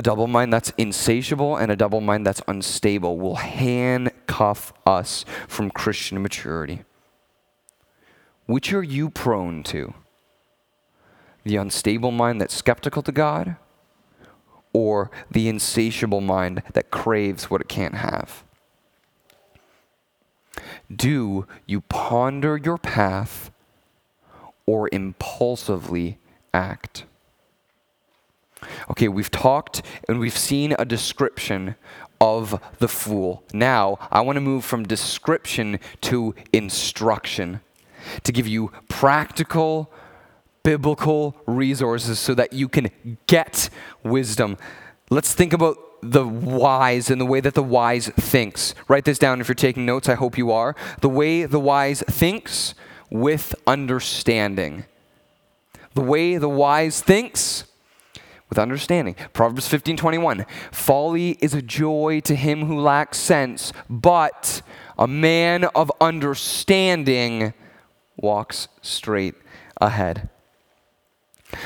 A 0.00 0.02
double 0.02 0.28
mind 0.28 0.50
that's 0.50 0.72
insatiable 0.78 1.58
and 1.58 1.70
a 1.70 1.76
double 1.76 2.00
mind 2.00 2.26
that's 2.26 2.40
unstable 2.48 3.18
will 3.18 3.34
handcuff 3.34 4.72
us 4.86 5.26
from 5.46 5.70
Christian 5.70 6.22
maturity. 6.22 6.84
Which 8.46 8.72
are 8.72 8.82
you 8.82 9.10
prone 9.10 9.62
to? 9.64 9.92
The 11.44 11.56
unstable 11.56 12.12
mind 12.12 12.40
that's 12.40 12.54
skeptical 12.54 13.02
to 13.02 13.12
God, 13.12 13.56
or 14.72 15.10
the 15.30 15.48
insatiable 15.48 16.22
mind 16.22 16.62
that 16.72 16.90
craves 16.90 17.50
what 17.50 17.60
it 17.60 17.68
can't 17.68 17.96
have? 17.96 18.42
Do 20.90 21.46
you 21.66 21.82
ponder 21.82 22.56
your 22.56 22.78
path 22.78 23.50
or 24.64 24.88
impulsively 24.92 26.16
act? 26.54 27.04
Okay, 28.90 29.08
we've 29.08 29.30
talked 29.30 29.82
and 30.08 30.18
we've 30.18 30.36
seen 30.36 30.74
a 30.78 30.84
description 30.84 31.76
of 32.20 32.60
the 32.78 32.88
fool. 32.88 33.42
Now, 33.52 33.98
I 34.10 34.20
want 34.20 34.36
to 34.36 34.40
move 34.40 34.64
from 34.64 34.84
description 34.84 35.80
to 36.02 36.34
instruction 36.52 37.60
to 38.24 38.32
give 38.32 38.46
you 38.46 38.72
practical, 38.88 39.90
biblical 40.62 41.36
resources 41.46 42.18
so 42.18 42.34
that 42.34 42.52
you 42.52 42.68
can 42.68 42.90
get 43.26 43.70
wisdom. 44.02 44.56
Let's 45.10 45.34
think 45.34 45.52
about 45.52 45.76
the 46.02 46.26
wise 46.26 47.10
and 47.10 47.20
the 47.20 47.26
way 47.26 47.40
that 47.40 47.54
the 47.54 47.62
wise 47.62 48.08
thinks. 48.08 48.74
Write 48.88 49.04
this 49.04 49.18
down 49.18 49.40
if 49.40 49.48
you're 49.48 49.54
taking 49.54 49.84
notes. 49.84 50.08
I 50.08 50.14
hope 50.14 50.38
you 50.38 50.50
are. 50.50 50.74
The 51.00 51.08
way 51.08 51.44
the 51.44 51.60
wise 51.60 52.02
thinks 52.02 52.74
with 53.10 53.54
understanding. 53.66 54.84
The 55.94 56.00
way 56.02 56.36
the 56.36 56.48
wise 56.48 57.00
thinks 57.00 57.64
with 58.50 58.58
understanding. 58.58 59.14
Proverbs 59.32 59.68
15:21. 59.68 60.44
Folly 60.70 61.38
is 61.40 61.54
a 61.54 61.62
joy 61.62 62.20
to 62.24 62.34
him 62.34 62.66
who 62.66 62.78
lacks 62.78 63.16
sense, 63.16 63.72
but 63.88 64.60
a 64.98 65.06
man 65.06 65.64
of 65.64 65.90
understanding 66.00 67.54
walks 68.16 68.68
straight 68.82 69.34
ahead. 69.80 70.28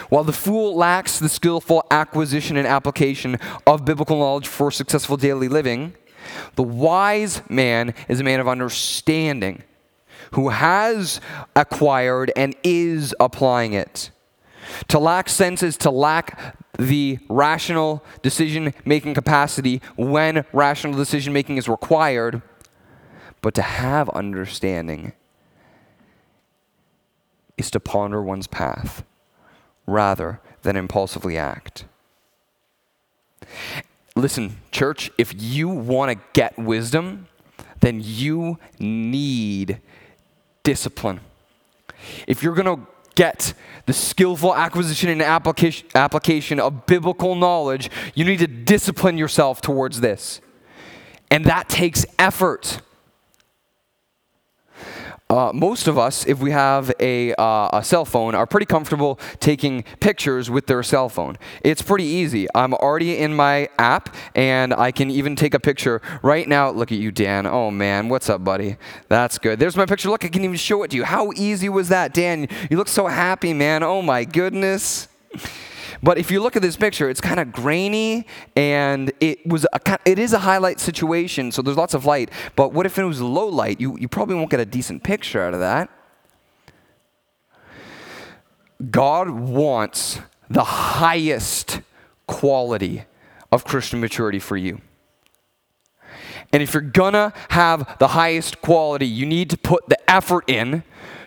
While 0.09 0.25
the 0.25 0.33
fool 0.33 0.77
lacks 0.77 1.19
the 1.19 1.29
skillful 1.29 1.85
acquisition 1.91 2.57
and 2.57 2.67
application 2.67 3.39
of 3.67 3.85
biblical 3.85 4.19
knowledge 4.19 4.47
for 4.47 4.71
successful 4.71 5.17
daily 5.17 5.49
living, 5.49 5.95
the 6.55 6.63
wise 6.63 7.43
man 7.51 7.95
is 8.09 8.21
a 8.21 8.25
man 8.25 8.41
of 8.41 8.49
understanding 8.49 9.63
who 10.33 10.49
has 10.49 11.21
acquired 11.55 12.33
and 12.37 12.55
is 12.63 13.15
applying 13.21 13.73
it. 13.73 14.11
To 14.89 14.99
lack 14.99 15.29
sense 15.29 15.63
is 15.63 15.77
to 15.79 15.91
lack 15.91 16.57
the 16.79 17.19
rational 17.29 18.05
decision 18.23 18.75
making 18.85 19.15
capacity 19.15 19.81
when 19.97 20.45
rational 20.53 20.97
decision 20.97 21.33
making 21.33 21.57
is 21.57 21.69
required, 21.69 22.43
but 23.43 23.55
to 23.55 23.63
have 23.63 24.09
understanding 24.11 25.13
is 27.57 27.71
to 27.71 27.81
ponder 27.81 28.23
one's 28.23 28.47
path 28.47 29.05
rather 29.87 30.41
than 30.63 30.77
impulsively 30.77 31.37
act. 31.37 31.85
Listen, 34.17 34.57
church, 34.71 35.11
if 35.19 35.35
you 35.37 35.69
want 35.69 36.11
to 36.11 36.25
get 36.33 36.59
wisdom, 36.59 37.29
then 37.81 38.01
you 38.03 38.59
need 38.79 39.81
discipline. 40.63 41.21
If 42.27 42.43
you're 42.43 42.55
going 42.55 42.77
to 42.77 42.87
get 43.15 43.55
the 43.87 43.93
skillful 43.93 44.55
acquisition 44.55 45.11
and 45.11 45.23
application, 45.23 45.87
application 45.95 46.59
of 46.59 46.87
biblical 46.87 47.35
knowledge, 47.35 47.91
you 48.15 48.25
need 48.25 48.39
to 48.39 48.47
discipline 48.47 49.19
yourself 49.19 49.61
towards 49.61 50.01
this. 50.01 50.41
And 51.31 51.45
that 51.47 51.69
takes 51.69 52.07
effort. 52.19 52.81
Uh, 55.31 55.51
most 55.55 55.89
of 55.89 55.97
us, 55.97 56.27
if 56.27 56.39
we 56.41 56.51
have 56.51 56.93
a, 57.01 57.33
uh, 57.37 57.79
a 57.79 57.83
cell 57.83 58.05
phone, 58.05 58.35
are 58.35 58.47
pretty 58.47 58.67
comfortable 58.67 59.19
taking 59.41 59.83
pictures 59.99 60.51
with 60.51 60.67
their 60.67 60.83
cell 60.83 61.09
phone. 61.09 61.39
It's 61.63 61.81
pretty 61.81 62.05
easy. 62.05 62.47
I'm 62.55 62.75
already 62.75 63.17
in 63.17 63.35
my 63.35 63.71
app, 63.79 64.15
and 64.35 64.75
I 64.75 64.93
can 64.93 65.11
even 65.11 65.35
take 65.35 65.55
a 65.55 65.61
picture 65.61 66.03
right 66.23 66.47
now. 66.47 66.69
Look 66.71 66.93
at 66.93 66.99
you, 66.99 67.11
Dan. 67.11 67.47
Oh, 67.47 67.71
man. 67.71 68.11
What's 68.11 68.29
up, 68.29 68.45
buddy? 68.45 68.77
That's 69.09 69.39
good. 69.39 69.59
There's 69.59 69.77
my 69.77 69.87
picture. 69.87 70.11
Look, 70.11 70.27
I 70.27 70.29
can 70.29 70.45
even 70.45 70.57
show 70.57 70.83
it 70.83 70.91
to 70.91 70.97
you. 70.99 71.05
How 71.05 71.33
easy 71.37 71.71
was 71.71 71.89
that? 71.89 72.13
Dan, 72.13 72.47
you 72.71 72.77
look 72.77 72.89
so 72.89 73.07
happy, 73.07 73.55
man. 73.55 73.83
Oh, 73.83 74.03
my 74.03 74.25
goodness. 74.25 75.09
But 76.05 76.19
if 76.19 76.31
you 76.31 76.43
look 76.43 76.55
at 76.55 76.61
this 76.61 76.77
picture, 76.77 77.09
it's 77.09 77.23
kind 77.23 77.41
of 77.41 77.51
grainy 77.51 78.27
and 78.55 79.11
it 79.21 79.47
was 79.47 79.67
a, 79.73 79.99
it 80.05 80.19
is 80.19 80.35
a 80.35 80.41
highlight 80.41 80.79
situation, 80.79 81.51
so 81.51 81.63
there's 81.63 81.79
lots 81.79 81.95
of 81.95 82.05
light. 82.05 82.31
But 82.57 82.75
what 82.75 82.85
if 82.85 82.99
it 82.99 83.05
was 83.05 83.23
low 83.23 83.47
light? 83.47 83.81
You, 83.81 83.97
you 83.97 84.07
probably 84.07 84.35
won't 84.35 84.51
get 84.51 84.61
a 84.61 84.67
decent 84.67 85.03
picture 85.03 85.43
out 85.43 85.55
of 85.55 85.61
that. 85.61 85.89
God 88.91 89.31
wants 89.31 90.21
the 90.51 90.65
highest 90.65 91.81
quality 92.27 93.05
of 93.51 93.65
Christian 93.65 93.99
maturity 93.99 94.39
for 94.39 94.59
you. 94.59 94.83
And 96.53 96.63
if 96.63 96.75
you're 96.75 96.83
gonna 96.83 97.33
have 97.49 97.97
the 97.99 98.09
highest 98.09 98.61
quality, 98.61 99.07
you 99.07 99.25
need 99.25 99.49
to 99.49 99.57
put 99.57 99.89
the 99.89 99.99
effort 100.11 100.51
in 100.51 100.83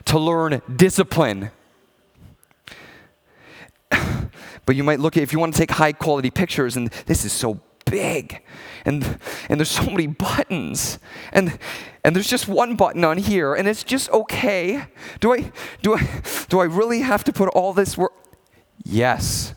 to 0.06 0.20
learn 0.20 0.62
discipline 0.76 1.50
but 4.68 4.76
you 4.76 4.84
might 4.84 5.00
look 5.00 5.16
at 5.16 5.24
if 5.24 5.32
you 5.32 5.40
want 5.40 5.54
to 5.54 5.58
take 5.58 5.72
high 5.72 5.94
quality 5.94 6.30
pictures, 6.30 6.76
and 6.76 6.90
this 7.06 7.24
is 7.24 7.32
so 7.32 7.62
big, 7.86 8.44
and 8.86 9.18
and 9.50 9.60
there's 9.60 9.72
so 9.72 9.86
many 9.86 10.08
buttons, 10.08 11.00
and 11.32 11.58
and 12.04 12.14
there's 12.14 12.30
just 12.30 12.50
one 12.50 12.76
button 12.76 13.06
on 13.06 13.18
here, 13.18 13.56
and 13.56 13.66
it's 13.66 13.86
just 13.86 14.10
okay. 14.12 14.84
Do 15.22 15.34
I 15.34 15.54
do 15.82 15.96
I 15.96 16.22
do 16.50 16.60
I 16.60 16.66
really 16.66 17.00
have 17.00 17.24
to 17.24 17.34
put 17.34 17.48
all 17.50 17.74
this 17.74 17.98
work? 17.98 18.12
Yes. 18.84 19.54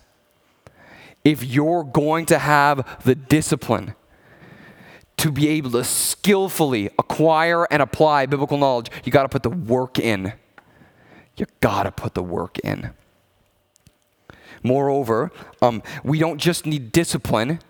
If 1.24 1.42
you're 1.44 1.84
going 1.84 2.24
to 2.26 2.38
have 2.38 3.02
the 3.04 3.16
discipline 3.16 3.94
to 5.16 5.32
be 5.32 5.48
able 5.48 5.72
to 5.72 5.82
skillfully 5.82 6.88
acquire 6.98 7.64
and 7.64 7.82
apply 7.82 8.26
biblical 8.26 8.56
knowledge, 8.56 8.90
you 9.04 9.10
got 9.10 9.24
to 9.24 9.28
put 9.28 9.42
the 9.42 9.50
work 9.50 9.98
in. 9.98 10.34
You 11.36 11.46
got 11.60 11.82
to 11.82 11.90
put 11.90 12.14
the 12.14 12.22
work 12.22 12.58
in. 12.60 12.92
Moreover, 14.62 15.30
um, 15.62 15.82
we 16.04 16.18
don't 16.18 16.38
just 16.38 16.66
need 16.66 16.92
discipline 16.92 17.60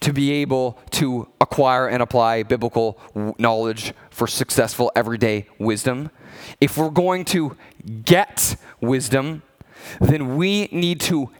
to 0.00 0.12
be 0.12 0.32
able 0.32 0.78
to 0.90 1.28
acquire 1.40 1.86
and 1.86 2.02
apply 2.02 2.42
biblical 2.42 2.98
knowledge 3.38 3.92
for 4.10 4.26
successful 4.26 4.90
everyday 4.96 5.46
wisdom. 5.58 6.10
If 6.60 6.78
we're 6.78 6.90
going 6.90 7.24
to 7.26 7.56
get 8.04 8.56
wisdom, 8.80 9.42
then 10.00 10.36
we 10.36 10.68
need 10.72 11.00
to 11.02 11.30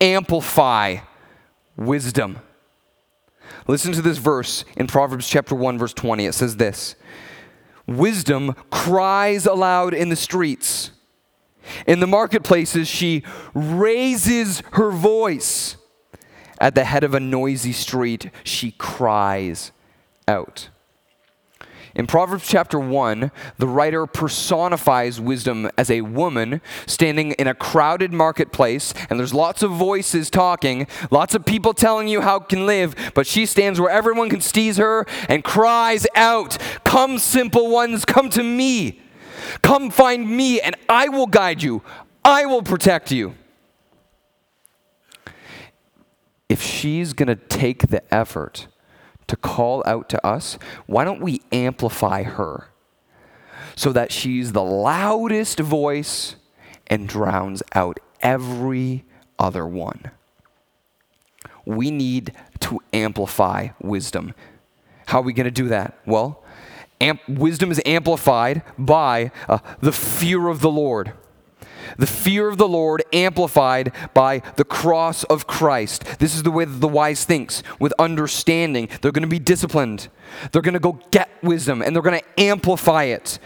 amplify 0.00 0.98
wisdom. 1.76 2.40
Listen 3.66 3.92
to 3.92 4.02
this 4.02 4.18
verse 4.18 4.64
in 4.76 4.86
Proverbs 4.86 5.28
chapter 5.28 5.54
1 5.54 5.78
verse 5.78 5.94
20. 5.94 6.26
It 6.26 6.32
says 6.32 6.56
this: 6.56 6.96
Wisdom 7.86 8.54
cries 8.70 9.46
aloud 9.46 9.94
in 9.94 10.08
the 10.08 10.16
streets 10.16 10.90
in 11.86 12.00
the 12.00 12.06
marketplaces, 12.06 12.88
she 12.88 13.22
raises 13.54 14.62
her 14.72 14.90
voice. 14.90 15.76
At 16.60 16.74
the 16.74 16.84
head 16.84 17.04
of 17.04 17.14
a 17.14 17.20
noisy 17.20 17.72
street, 17.72 18.30
she 18.42 18.72
cries 18.72 19.70
out. 20.26 20.70
In 21.94 22.06
Proverbs 22.06 22.46
chapter 22.46 22.78
1, 22.78 23.32
the 23.56 23.66
writer 23.66 24.06
personifies 24.06 25.20
wisdom 25.20 25.68
as 25.76 25.90
a 25.90 26.02
woman 26.02 26.60
standing 26.86 27.32
in 27.32 27.48
a 27.48 27.54
crowded 27.54 28.12
marketplace, 28.12 28.94
and 29.10 29.18
there's 29.18 29.34
lots 29.34 29.64
of 29.64 29.72
voices 29.72 30.30
talking, 30.30 30.86
lots 31.10 31.34
of 31.34 31.44
people 31.44 31.74
telling 31.74 32.06
you 32.06 32.20
how 32.20 32.38
can 32.38 32.66
live, 32.66 32.94
but 33.14 33.26
she 33.26 33.46
stands 33.46 33.80
where 33.80 33.90
everyone 33.90 34.30
can 34.30 34.40
seize 34.40 34.76
her 34.76 35.06
and 35.28 35.42
cries 35.42 36.06
out, 36.14 36.56
Come, 36.84 37.18
simple 37.18 37.68
ones, 37.68 38.04
come 38.04 38.30
to 38.30 38.44
me. 38.44 39.00
Come 39.62 39.90
find 39.90 40.28
me, 40.28 40.60
and 40.60 40.76
I 40.88 41.08
will 41.08 41.26
guide 41.26 41.62
you, 41.62 41.82
I 42.24 42.46
will 42.46 42.62
protect 42.62 43.10
you. 43.10 43.34
If 46.48 46.62
she's 46.62 47.12
going 47.12 47.28
to 47.28 47.36
take 47.36 47.88
the 47.88 48.02
effort 48.14 48.68
to 49.26 49.36
call 49.36 49.82
out 49.86 50.08
to 50.08 50.26
us, 50.26 50.58
why 50.86 51.04
don't 51.04 51.20
we 51.20 51.42
amplify 51.52 52.22
her 52.22 52.68
so 53.76 53.92
that 53.92 54.10
she's 54.10 54.52
the 54.52 54.62
loudest 54.62 55.60
voice 55.60 56.36
and 56.86 57.08
drowns 57.08 57.62
out 57.74 58.00
every 58.22 59.04
other 59.38 59.66
one? 59.66 60.10
We 61.66 61.90
need 61.90 62.32
to 62.60 62.80
amplify 62.94 63.68
wisdom. 63.80 64.34
How 65.06 65.18
are 65.18 65.22
we 65.22 65.34
going 65.34 65.44
to 65.44 65.50
do 65.50 65.68
that? 65.68 65.98
Well, 66.06 66.42
Amp- 67.00 67.28
wisdom 67.28 67.70
is 67.70 67.80
amplified 67.86 68.62
by 68.78 69.30
uh, 69.48 69.58
the 69.80 69.92
fear 69.92 70.48
of 70.48 70.60
the 70.60 70.70
Lord. 70.70 71.12
The 71.96 72.06
fear 72.06 72.48
of 72.48 72.58
the 72.58 72.68
Lord 72.68 73.02
amplified 73.12 73.92
by 74.12 74.42
the 74.56 74.64
cross 74.64 75.24
of 75.24 75.46
Christ. 75.46 76.04
This 76.18 76.34
is 76.34 76.42
the 76.42 76.50
way 76.50 76.64
that 76.64 76.80
the 76.80 76.88
wise 76.88 77.24
thinks 77.24 77.62
with 77.78 77.92
understanding. 77.98 78.88
They're 79.00 79.12
going 79.12 79.22
to 79.22 79.28
be 79.28 79.38
disciplined. 79.38 80.08
They're 80.52 80.62
going 80.62 80.74
to 80.74 80.80
go 80.80 81.00
get 81.10 81.30
wisdom 81.42 81.80
and 81.80 81.94
they're 81.94 82.02
going 82.02 82.20
to 82.20 82.40
amplify 82.40 83.04
it. 83.04 83.38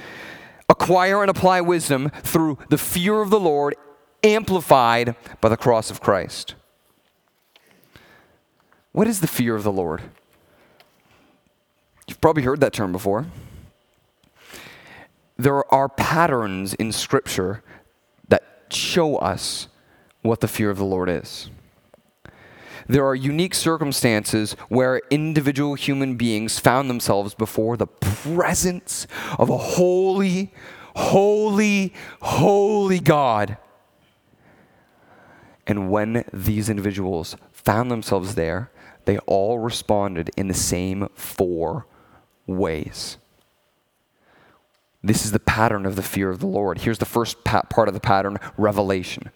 Acquire 0.68 1.22
and 1.22 1.30
apply 1.30 1.60
wisdom 1.60 2.10
through 2.22 2.58
the 2.68 2.78
fear 2.78 3.20
of 3.20 3.30
the 3.30 3.40
Lord 3.40 3.76
amplified 4.24 5.14
by 5.40 5.48
the 5.48 5.56
cross 5.56 5.90
of 5.90 6.00
Christ. 6.00 6.54
What 8.92 9.06
is 9.06 9.20
the 9.20 9.26
fear 9.26 9.54
of 9.54 9.62
the 9.62 9.72
Lord? 9.72 10.02
You've 12.12 12.20
probably 12.20 12.42
heard 12.42 12.60
that 12.60 12.74
term 12.74 12.92
before. 12.92 13.24
There 15.38 15.64
are 15.72 15.88
patterns 15.88 16.74
in 16.74 16.92
Scripture 16.92 17.62
that 18.28 18.66
show 18.68 19.16
us 19.16 19.68
what 20.20 20.40
the 20.40 20.46
fear 20.46 20.68
of 20.68 20.76
the 20.76 20.84
Lord 20.84 21.08
is. 21.08 21.48
There 22.86 23.06
are 23.06 23.14
unique 23.14 23.54
circumstances 23.54 24.52
where 24.68 25.00
individual 25.08 25.72
human 25.72 26.16
beings 26.16 26.58
found 26.58 26.90
themselves 26.90 27.32
before 27.32 27.78
the 27.78 27.86
presence 27.86 29.06
of 29.38 29.48
a 29.48 29.56
holy, 29.56 30.52
holy, 30.94 31.94
holy 32.20 33.00
God. 33.00 33.56
And 35.66 35.90
when 35.90 36.26
these 36.30 36.68
individuals 36.68 37.36
found 37.52 37.90
themselves 37.90 38.34
there, 38.34 38.70
they 39.06 39.16
all 39.20 39.60
responded 39.60 40.30
in 40.36 40.48
the 40.48 40.52
same 40.52 41.08
four 41.14 41.86
ways. 42.52 43.18
This 45.02 45.24
is 45.24 45.32
the 45.32 45.40
pattern 45.40 45.84
of 45.84 45.96
the 45.96 46.02
fear 46.02 46.30
of 46.30 46.38
the 46.38 46.46
Lord. 46.46 46.78
Here's 46.78 46.98
the 46.98 47.04
first 47.04 47.42
pa- 47.44 47.62
part 47.62 47.88
of 47.88 47.94
the 47.94 48.00
pattern 48.00 48.38
revelation. 48.56 49.30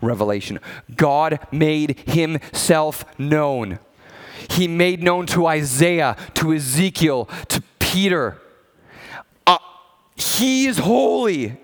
Revelation. 0.00 0.58
God 0.96 1.38
made 1.52 1.98
himself 2.06 3.04
known. 3.18 3.78
He 4.50 4.66
made 4.66 5.02
known 5.02 5.26
to 5.26 5.46
Isaiah, 5.46 6.16
to 6.34 6.52
Ezekiel, 6.52 7.28
to 7.48 7.62
Peter. 7.78 8.40
Uh, 9.46 9.58
he 10.16 10.66
is 10.66 10.78
holy. 10.78 11.58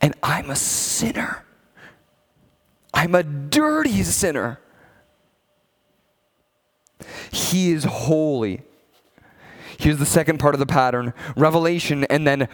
And 0.00 0.14
I'm 0.22 0.50
a 0.50 0.56
sinner. 0.56 1.44
I'm 2.92 3.14
a 3.14 3.22
dirty 3.22 4.02
sinner. 4.02 4.60
He 7.30 7.70
is 7.70 7.84
holy. 7.84 8.62
Here's 9.78 9.98
the 9.98 10.06
second 10.06 10.38
part 10.38 10.54
of 10.54 10.58
the 10.58 10.66
pattern 10.66 11.14
revelation 11.36 12.04
and 12.04 12.26
then 12.26 12.48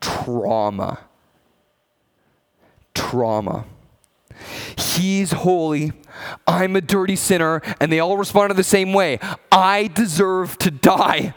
trauma. 0.00 1.00
Trauma. 2.94 3.66
He's 4.76 5.32
holy. 5.32 5.92
I'm 6.46 6.76
a 6.76 6.80
dirty 6.80 7.16
sinner. 7.16 7.60
And 7.80 7.90
they 7.90 7.98
all 7.98 8.16
responded 8.16 8.54
the 8.54 8.64
same 8.64 8.92
way 8.92 9.18
I 9.50 9.88
deserve 9.88 10.56
to 10.58 10.70
die. 10.70 11.34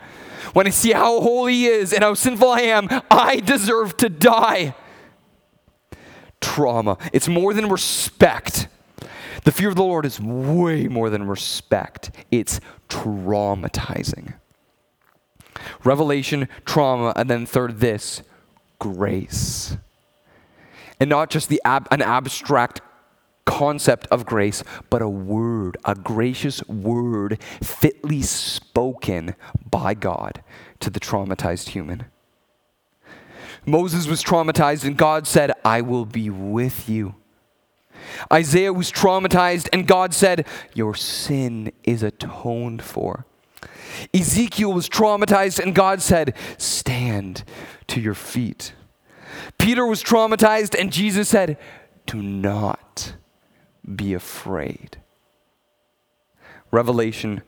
When 0.53 0.67
I 0.67 0.69
see 0.69 0.91
how 0.91 1.19
holy 1.19 1.53
he 1.53 1.65
is 1.67 1.91
and 1.91 2.03
how 2.03 2.13
sinful 2.13 2.49
I 2.49 2.61
am, 2.61 2.87
I 3.09 3.37
deserve 3.37 3.97
to 3.97 4.09
die. 4.09 4.75
Trauma. 6.39 6.97
It's 7.11 7.27
more 7.27 7.53
than 7.53 7.67
respect. 7.67 8.67
The 9.43 9.51
fear 9.51 9.69
of 9.69 9.75
the 9.75 9.83
Lord 9.83 10.05
is 10.05 10.19
way 10.19 10.87
more 10.87 11.09
than 11.09 11.27
respect, 11.27 12.11
it's 12.31 12.59
traumatizing. 12.89 14.33
Revelation, 15.85 16.49
trauma, 16.65 17.13
and 17.15 17.29
then 17.29 17.45
third, 17.45 17.79
this 17.79 18.21
grace. 18.79 19.77
And 20.99 21.09
not 21.09 21.29
just 21.29 21.49
the 21.49 21.61
ab- 21.63 21.87
an 21.91 22.01
abstract 22.01 22.81
concept 23.45 24.07
of 24.07 24.25
grace, 24.25 24.63
but 24.89 25.01
a 25.01 25.09
word, 25.09 25.77
a 25.85 25.95
gracious 25.95 26.65
word 26.67 27.41
fitly 27.61 28.21
spoken 28.21 29.35
by 29.69 29.93
God 29.93 30.43
to 30.79 30.89
the 30.89 30.99
traumatized 30.99 31.69
human. 31.69 32.05
Moses 33.65 34.07
was 34.07 34.23
traumatized, 34.23 34.83
and 34.83 34.97
God 34.97 35.27
said, 35.27 35.51
I 35.63 35.81
will 35.81 36.05
be 36.05 36.29
with 36.29 36.89
you. 36.89 37.15
Isaiah 38.31 38.73
was 38.73 38.91
traumatized, 38.91 39.69
and 39.73 39.87
God 39.87 40.13
said, 40.13 40.47
Your 40.73 40.95
sin 40.95 41.71
is 41.83 42.03
atoned 42.03 42.83
for. 42.83 43.25
Ezekiel 44.13 44.73
was 44.73 44.89
traumatized, 44.89 45.59
and 45.59 45.75
God 45.75 46.01
said, 46.01 46.35
Stand 46.57 47.43
to 47.87 47.99
your 48.01 48.13
feet. 48.13 48.73
Peter 49.57 49.85
was 49.85 50.03
traumatized, 50.03 50.79
and 50.79 50.91
Jesus 50.91 51.29
said, 51.29 51.57
Do 52.05 52.21
not 52.21 53.15
be 53.95 54.13
afraid. 54.13 54.97
Revelation, 56.71 57.41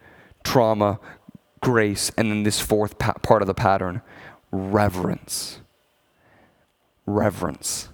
trauma, 0.43 0.99
grace, 1.61 2.11
and 2.17 2.31
then 2.31 2.43
this 2.43 2.59
fourth 2.59 2.97
pa- 2.97 3.13
part 3.13 3.41
of 3.41 3.47
the 3.47 3.53
pattern 3.53 4.01
reverence. 4.51 5.61
Reverence. 7.05 7.89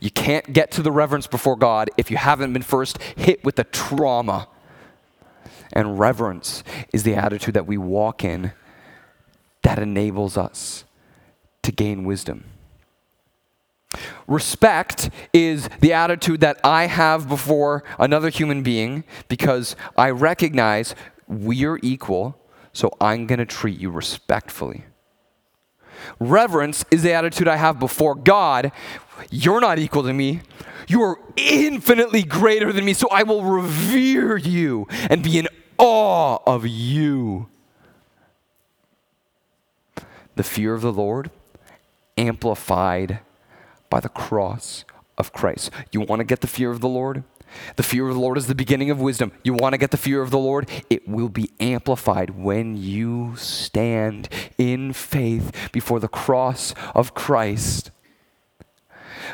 You 0.00 0.10
can't 0.10 0.52
get 0.52 0.70
to 0.72 0.82
the 0.82 0.92
reverence 0.92 1.26
before 1.26 1.56
God 1.56 1.90
if 1.96 2.10
you 2.10 2.16
haven't 2.16 2.52
been 2.52 2.62
first 2.62 3.00
hit 3.16 3.44
with 3.44 3.56
the 3.56 3.64
trauma. 3.64 4.48
And 5.78 5.96
reverence 5.96 6.64
is 6.92 7.04
the 7.04 7.14
attitude 7.14 7.54
that 7.54 7.68
we 7.68 7.78
walk 7.78 8.24
in 8.24 8.50
that 9.62 9.78
enables 9.78 10.36
us 10.36 10.82
to 11.62 11.70
gain 11.70 12.04
wisdom. 12.04 12.46
Respect 14.26 15.08
is 15.32 15.68
the 15.78 15.92
attitude 15.92 16.40
that 16.40 16.58
I 16.64 16.86
have 16.86 17.28
before 17.28 17.84
another 17.96 18.28
human 18.28 18.64
being 18.64 19.04
because 19.28 19.76
I 19.96 20.10
recognize 20.10 20.96
we 21.28 21.64
are 21.64 21.78
equal, 21.80 22.36
so 22.72 22.92
I'm 23.00 23.28
going 23.28 23.38
to 23.38 23.46
treat 23.46 23.78
you 23.78 23.88
respectfully. 23.88 24.82
Reverence 26.18 26.84
is 26.90 27.04
the 27.04 27.12
attitude 27.12 27.46
I 27.46 27.54
have 27.54 27.78
before 27.78 28.16
God. 28.16 28.72
You're 29.30 29.60
not 29.60 29.78
equal 29.78 30.02
to 30.02 30.12
me. 30.12 30.40
You 30.88 31.02
are 31.02 31.20
infinitely 31.36 32.24
greater 32.24 32.72
than 32.72 32.84
me, 32.84 32.94
so 32.94 33.08
I 33.12 33.22
will 33.22 33.44
revere 33.44 34.36
you 34.36 34.88
and 35.08 35.22
be 35.22 35.38
in 35.38 35.46
awe 35.78 36.38
of 36.46 36.66
you. 36.66 37.48
The 40.36 40.42
fear 40.42 40.74
of 40.74 40.82
the 40.82 40.92
Lord 40.92 41.30
amplified 42.16 43.20
by 43.90 44.00
the 44.00 44.08
cross 44.08 44.84
of 45.16 45.32
Christ. 45.32 45.70
You 45.90 46.00
want 46.00 46.20
to 46.20 46.24
get 46.24 46.40
the 46.40 46.46
fear 46.46 46.70
of 46.70 46.80
the 46.80 46.88
Lord? 46.88 47.24
The 47.76 47.82
fear 47.82 48.08
of 48.08 48.14
the 48.14 48.20
Lord 48.20 48.36
is 48.36 48.46
the 48.46 48.54
beginning 48.54 48.90
of 48.90 49.00
wisdom. 49.00 49.32
You 49.42 49.54
want 49.54 49.72
to 49.72 49.78
get 49.78 49.90
the 49.90 49.96
fear 49.96 50.20
of 50.20 50.30
the 50.30 50.38
Lord? 50.38 50.68
It 50.90 51.08
will 51.08 51.28
be 51.28 51.50
amplified 51.58 52.30
when 52.30 52.76
you 52.76 53.34
stand 53.36 54.28
in 54.58 54.92
faith 54.92 55.70
before 55.72 55.98
the 56.00 56.08
cross 56.08 56.74
of 56.94 57.14
Christ. 57.14 57.90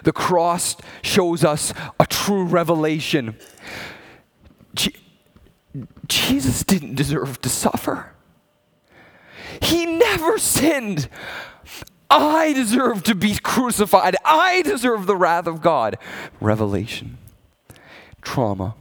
The 0.05 0.13
cross 0.13 0.77
shows 1.03 1.45
us 1.45 1.73
a 1.99 2.07
true 2.07 2.45
revelation. 2.45 3.37
Je- 5.75 5.87
Jesus 6.09 6.65
didn't 6.65 6.95
deserve 6.95 7.41
to 7.43 7.49
suffer. 7.49 8.13
He 9.61 9.87
never 9.87 10.39
sinned. 10.39 11.09
I 12.11 12.53
deserve 12.53 13.03
to 13.05 13.15
be 13.15 13.37
crucified. 13.37 14.17
I 14.25 14.63
deserve 14.63 15.07
the 15.07 15.17
wrath 15.17 15.47
of 15.47 15.61
God. 15.63 15.99
Revelation 16.41 17.19
trauma. 18.23 18.75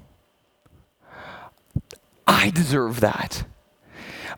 I 2.26 2.50
deserve 2.52 3.02
that. 3.02 3.44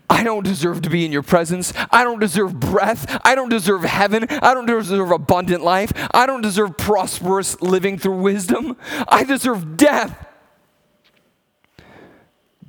I 0.10 0.24
don't 0.24 0.44
deserve 0.44 0.82
to 0.84 0.90
be 0.90 1.06
in 1.06 1.12
your 1.12 1.22
presence. 1.24 1.74
I 1.92 2.04
don't 2.04 2.20
deserve 2.20 2.60
breath. 2.60 3.20
I 3.24 3.36
don't 3.36 3.50
deserve 3.50 3.84
heaven. 3.84 4.26
I 4.30 4.54
don't 4.54 4.66
deserve 4.66 5.12
abundant 5.12 5.64
life. 5.64 5.92
I 6.14 6.26
don't 6.26 6.42
deserve 6.42 6.78
prosperous 6.78 7.60
living 7.62 7.98
through 8.00 8.22
wisdom. 8.22 8.78
I 9.08 9.24
deserve 9.24 9.78
death. 9.78 10.26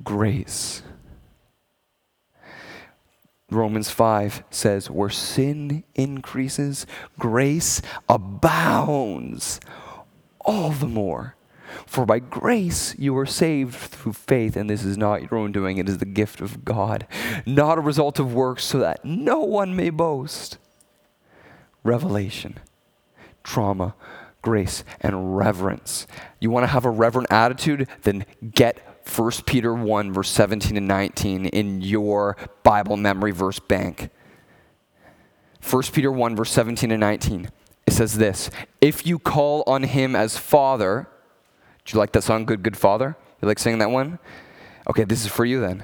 Grace. 0.07 0.83
Romans 3.51 3.89
5 3.89 4.45
says, 4.49 4.89
where 4.89 5.09
sin 5.09 5.83
increases, 5.95 6.87
grace 7.19 7.81
abounds 8.07 9.59
all 10.39 10.69
the 10.69 10.87
more. 10.87 11.35
For 11.85 12.05
by 12.05 12.19
grace 12.19 12.97
you 12.97 13.17
are 13.17 13.25
saved 13.25 13.75
through 13.75 14.13
faith, 14.13 14.55
and 14.55 14.69
this 14.69 14.85
is 14.85 14.97
not 14.97 15.23
your 15.23 15.35
own 15.35 15.51
doing, 15.51 15.77
it 15.77 15.89
is 15.89 15.97
the 15.97 16.05
gift 16.05 16.39
of 16.39 16.63
God, 16.63 17.05
not 17.45 17.77
a 17.77 17.81
result 17.81 18.17
of 18.17 18.33
works, 18.33 18.63
so 18.63 18.79
that 18.79 19.03
no 19.03 19.41
one 19.41 19.75
may 19.75 19.89
boast. 19.89 20.57
Revelation, 21.83 22.59
trauma, 23.43 23.93
grace, 24.41 24.85
and 25.01 25.35
reverence. 25.35 26.07
You 26.39 26.49
want 26.49 26.63
to 26.63 26.67
have 26.67 26.85
a 26.85 26.89
reverent 26.89 27.27
attitude? 27.29 27.89
Then 28.03 28.25
get 28.53 28.86
1 29.07 29.31
Peter 29.45 29.73
1, 29.73 30.13
verse 30.13 30.29
17 30.29 30.77
and 30.77 30.87
19 30.87 31.45
in 31.47 31.81
your 31.81 32.35
Bible 32.63 32.97
memory 32.97 33.31
verse 33.31 33.59
bank. 33.59 34.09
1 35.69 35.83
Peter 35.93 36.11
1, 36.11 36.35
verse 36.35 36.51
17 36.51 36.91
and 36.91 36.99
19. 36.99 37.49
It 37.85 37.93
says 37.93 38.17
this 38.17 38.49
If 38.81 39.05
you 39.05 39.19
call 39.19 39.63
on 39.65 39.83
him 39.83 40.15
as 40.15 40.37
Father, 40.37 41.07
do 41.85 41.95
you 41.95 41.99
like 41.99 42.11
that 42.11 42.23
song, 42.23 42.45
Good, 42.45 42.63
Good 42.63 42.77
Father? 42.77 43.15
You 43.41 43.47
like 43.47 43.59
singing 43.59 43.79
that 43.79 43.91
one? 43.91 44.19
Okay, 44.89 45.03
this 45.03 45.25
is 45.25 45.31
for 45.31 45.45
you 45.45 45.59
then. 45.61 45.83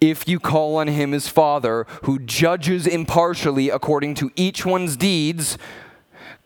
If 0.00 0.26
you 0.26 0.40
call 0.40 0.76
on 0.76 0.88
him 0.88 1.14
as 1.14 1.28
Father, 1.28 1.86
who 2.02 2.18
judges 2.18 2.86
impartially 2.86 3.70
according 3.70 4.14
to 4.16 4.30
each 4.34 4.66
one's 4.66 4.96
deeds, 4.96 5.58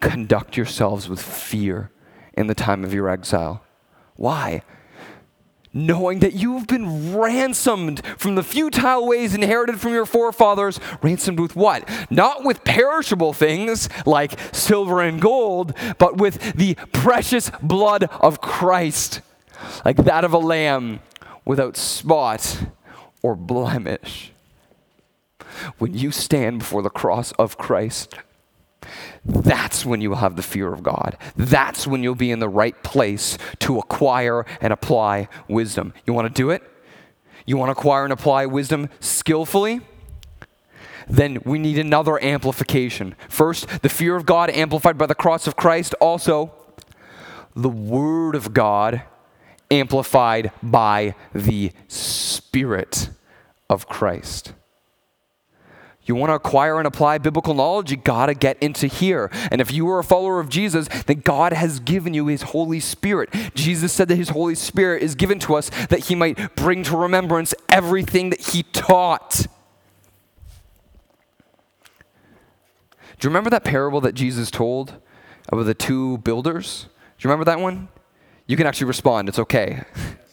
conduct 0.00 0.56
yourselves 0.56 1.08
with 1.08 1.22
fear 1.22 1.90
in 2.34 2.48
the 2.48 2.54
time 2.54 2.84
of 2.84 2.92
your 2.92 3.08
exile. 3.08 3.62
Why? 4.16 4.62
Knowing 5.76 6.20
that 6.20 6.32
you 6.32 6.54
have 6.54 6.66
been 6.66 7.14
ransomed 7.14 8.04
from 8.16 8.34
the 8.34 8.42
futile 8.42 9.06
ways 9.06 9.34
inherited 9.34 9.78
from 9.78 9.92
your 9.92 10.06
forefathers. 10.06 10.80
Ransomed 11.02 11.38
with 11.38 11.54
what? 11.54 11.88
Not 12.10 12.44
with 12.44 12.64
perishable 12.64 13.34
things 13.34 13.88
like 14.06 14.38
silver 14.52 15.02
and 15.02 15.20
gold, 15.20 15.74
but 15.98 16.16
with 16.16 16.54
the 16.54 16.76
precious 16.92 17.50
blood 17.62 18.04
of 18.20 18.40
Christ, 18.40 19.20
like 19.84 19.98
that 19.98 20.24
of 20.24 20.32
a 20.32 20.38
lamb 20.38 21.00
without 21.44 21.76
spot 21.76 22.58
or 23.22 23.36
blemish. 23.36 24.32
When 25.78 25.94
you 25.94 26.10
stand 26.10 26.60
before 26.60 26.82
the 26.82 26.90
cross 26.90 27.32
of 27.32 27.58
Christ, 27.58 28.14
that's 29.26 29.84
when 29.84 30.00
you 30.00 30.10
will 30.10 30.18
have 30.18 30.36
the 30.36 30.42
fear 30.42 30.72
of 30.72 30.82
God. 30.82 31.16
That's 31.36 31.86
when 31.86 32.02
you'll 32.02 32.14
be 32.14 32.30
in 32.30 32.38
the 32.38 32.48
right 32.48 32.80
place 32.82 33.36
to 33.60 33.78
acquire 33.78 34.46
and 34.60 34.72
apply 34.72 35.28
wisdom. 35.48 35.92
You 36.06 36.12
want 36.12 36.28
to 36.28 36.32
do 36.32 36.50
it? 36.50 36.62
You 37.44 37.56
want 37.56 37.68
to 37.68 37.72
acquire 37.72 38.04
and 38.04 38.12
apply 38.12 38.46
wisdom 38.46 38.88
skillfully? 39.00 39.80
Then 41.08 41.40
we 41.44 41.58
need 41.58 41.78
another 41.78 42.22
amplification. 42.22 43.14
First, 43.28 43.82
the 43.82 43.88
fear 43.88 44.16
of 44.16 44.26
God 44.26 44.50
amplified 44.50 44.98
by 44.98 45.06
the 45.06 45.14
cross 45.14 45.46
of 45.46 45.56
Christ. 45.56 45.94
Also, 46.00 46.52
the 47.54 47.68
Word 47.68 48.34
of 48.34 48.52
God 48.52 49.02
amplified 49.70 50.52
by 50.62 51.14
the 51.32 51.72
Spirit 51.88 53.10
of 53.70 53.88
Christ. 53.88 54.52
You 56.06 56.14
want 56.14 56.30
to 56.30 56.34
acquire 56.34 56.78
and 56.78 56.86
apply 56.86 57.18
biblical 57.18 57.52
knowledge, 57.52 57.90
you 57.90 57.96
got 57.96 58.26
to 58.26 58.34
get 58.34 58.56
into 58.62 58.86
here. 58.86 59.28
And 59.50 59.60
if 59.60 59.72
you 59.72 59.88
are 59.90 59.98
a 59.98 60.04
follower 60.04 60.38
of 60.38 60.48
Jesus, 60.48 60.88
then 61.02 61.20
God 61.20 61.52
has 61.52 61.80
given 61.80 62.14
you 62.14 62.28
his 62.28 62.42
Holy 62.42 62.78
Spirit. 62.78 63.30
Jesus 63.54 63.92
said 63.92 64.06
that 64.08 64.16
his 64.16 64.28
Holy 64.28 64.54
Spirit 64.54 65.02
is 65.02 65.16
given 65.16 65.40
to 65.40 65.56
us 65.56 65.68
that 65.86 66.06
he 66.06 66.14
might 66.14 66.54
bring 66.54 66.84
to 66.84 66.96
remembrance 66.96 67.54
everything 67.68 68.30
that 68.30 68.40
he 68.40 68.62
taught. 68.62 69.46
Do 73.18 73.26
you 73.26 73.30
remember 73.30 73.50
that 73.50 73.64
parable 73.64 74.00
that 74.02 74.14
Jesus 74.14 74.50
told 74.50 74.94
about 75.48 75.64
the 75.64 75.74
two 75.74 76.18
builders? 76.18 76.86
Do 77.18 77.26
you 77.26 77.30
remember 77.30 77.46
that 77.46 77.58
one? 77.58 77.88
You 78.46 78.56
can 78.56 78.66
actually 78.66 78.86
respond, 78.86 79.28
it's 79.28 79.38
okay. 79.40 79.82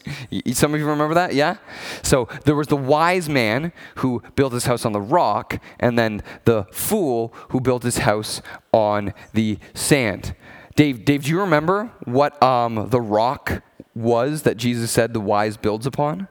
Some 0.53 0.73
of 0.73 0.79
you 0.79 0.87
remember 0.87 1.13
that? 1.13 1.33
Yeah? 1.33 1.57
So 2.01 2.27
there 2.45 2.55
was 2.55 2.67
the 2.67 2.77
wise 2.77 3.29
man 3.29 3.71
who 3.95 4.21
built 4.35 4.53
his 4.53 4.65
house 4.65 4.85
on 4.85 4.91
the 4.91 5.01
rock, 5.01 5.61
and 5.79 5.97
then 5.97 6.23
the 6.45 6.65
fool 6.71 7.33
who 7.49 7.59
built 7.59 7.83
his 7.83 7.99
house 7.99 8.41
on 8.71 9.13
the 9.33 9.59
sand. 9.73 10.35
Dave, 10.75 11.05
Dave 11.05 11.23
do 11.23 11.31
you 11.31 11.39
remember 11.39 11.91
what 12.05 12.41
um, 12.41 12.89
the 12.89 13.01
rock 13.01 13.63
was 13.95 14.41
that 14.41 14.57
Jesus 14.57 14.91
said 14.91 15.13
the 15.13 15.19
wise 15.19 15.57
builds 15.57 15.85
upon? 15.85 16.27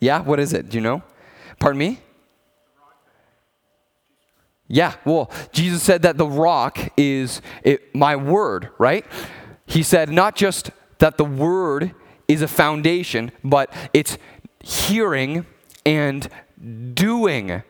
Yeah? 0.00 0.20
What 0.22 0.40
is 0.40 0.52
it? 0.52 0.68
Do 0.70 0.78
you 0.78 0.82
know? 0.82 1.02
Pardon 1.58 1.78
me? 1.78 2.00
Yeah, 4.66 4.94
well, 5.04 5.30
Jesus 5.52 5.82
said 5.82 6.02
that 6.02 6.16
the 6.16 6.26
rock 6.26 6.78
is 6.96 7.42
it, 7.62 7.94
my 7.94 8.16
word, 8.16 8.70
right? 8.78 9.04
He 9.66 9.82
said 9.82 10.08
not 10.08 10.36
just 10.36 10.70
that 10.98 11.18
the 11.18 11.24
word 11.24 11.94
is 12.28 12.42
a 12.42 12.48
foundation, 12.48 13.32
but 13.42 13.72
it's 13.92 14.18
hearing 14.60 15.46
and 15.84 16.28
doing 16.94 17.62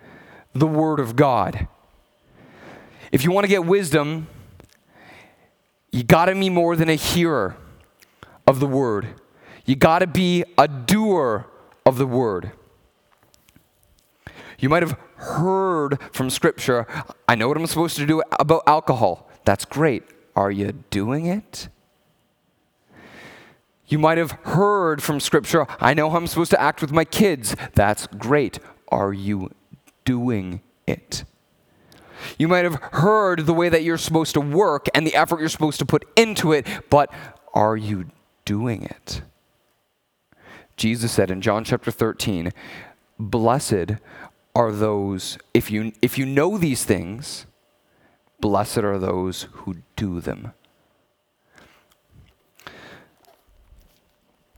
the 0.54 0.66
word 0.66 1.00
of 1.00 1.16
God. 1.16 1.66
If 3.10 3.24
you 3.24 3.30
want 3.30 3.44
to 3.44 3.48
get 3.48 3.64
wisdom, 3.64 4.28
you 5.90 6.02
got 6.02 6.26
to 6.26 6.34
be 6.34 6.50
more 6.50 6.76
than 6.76 6.88
a 6.88 6.94
hearer 6.94 7.56
of 8.46 8.60
the 8.60 8.66
word. 8.66 9.08
You 9.64 9.76
got 9.76 10.00
to 10.00 10.06
be 10.06 10.44
a 10.58 10.68
doer 10.68 11.46
of 11.86 11.98
the 11.98 12.06
word. 12.06 12.52
You 14.58 14.68
might 14.68 14.82
have 14.82 14.98
heard 15.16 15.98
from 16.12 16.30
Scripture, 16.30 16.86
I 17.28 17.34
know 17.34 17.48
what 17.48 17.56
I'm 17.56 17.66
supposed 17.66 17.96
to 17.96 18.06
do 18.06 18.22
about 18.32 18.62
alcohol. 18.66 19.28
That's 19.44 19.64
great. 19.64 20.04
Are 20.36 20.50
you 20.50 20.72
doing 20.90 21.26
it? 21.26 21.68
You 23.86 23.98
might 23.98 24.18
have 24.18 24.32
heard 24.42 25.02
from 25.02 25.20
Scripture, 25.20 25.66
I 25.80 25.94
know 25.94 26.10
how 26.10 26.16
I'm 26.16 26.26
supposed 26.26 26.50
to 26.52 26.60
act 26.60 26.80
with 26.80 26.92
my 26.92 27.04
kids. 27.04 27.54
That's 27.74 28.06
great. 28.06 28.58
Are 28.88 29.12
you 29.12 29.50
doing 30.04 30.62
it? 30.86 31.24
You 32.38 32.48
might 32.48 32.64
have 32.64 32.80
heard 32.92 33.40
the 33.46 33.52
way 33.52 33.68
that 33.68 33.82
you're 33.82 33.98
supposed 33.98 34.34
to 34.34 34.40
work 34.40 34.86
and 34.94 35.06
the 35.06 35.14
effort 35.14 35.40
you're 35.40 35.48
supposed 35.48 35.78
to 35.80 35.86
put 35.86 36.06
into 36.16 36.52
it, 36.52 36.66
but 36.88 37.12
are 37.52 37.76
you 37.76 38.06
doing 38.44 38.84
it? 38.84 39.22
Jesus 40.76 41.12
said 41.12 41.30
in 41.30 41.40
John 41.40 41.64
chapter 41.64 41.90
13, 41.90 42.52
Blessed 43.18 43.92
are 44.54 44.72
those, 44.72 45.38
if 45.52 45.70
you, 45.70 45.92
if 46.02 46.18
you 46.18 46.26
know 46.26 46.58
these 46.58 46.84
things, 46.84 47.46
blessed 48.40 48.78
are 48.78 48.98
those 48.98 49.48
who 49.52 49.76
do 49.96 50.20
them. 50.20 50.52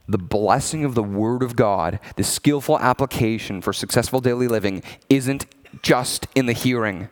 The 0.07 0.17
blessing 0.17 0.85
of 0.85 0.95
the 0.95 1.03
Word 1.03 1.43
of 1.43 1.55
God, 1.55 1.99
the 2.15 2.23
skillful 2.23 2.79
application 2.79 3.61
for 3.61 3.73
successful 3.73 4.21
daily 4.21 4.47
living, 4.47 4.83
isn't 5.09 5.45
just 5.81 6.27
in 6.35 6.45
the 6.45 6.53
hearing. 6.53 7.09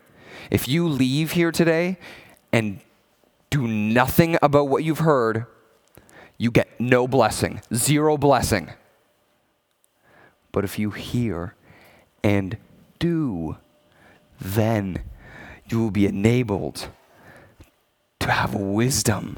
If 0.50 0.68
you 0.68 0.88
leave 0.88 1.32
here 1.32 1.52
today 1.52 1.98
and 2.52 2.80
do 3.50 3.68
nothing 3.68 4.38
about 4.42 4.70
what 4.70 4.84
you've 4.84 5.00
heard, 5.00 5.46
you 6.38 6.52
get 6.52 6.80
no 6.80 7.08
blessing, 7.08 7.62
zero 7.74 8.18
blessing. 8.18 8.70
But 10.52 10.64
if 10.64 10.80
you 10.80 10.92
hear 10.92 11.56
and 12.24 12.58
do, 13.00 13.58
then 14.40 15.04
you 15.70 15.82
will 15.82 15.92
be 15.92 16.06
enabled 16.06 16.88
to 18.20 18.32
have 18.32 18.54
wisdom 18.54 19.38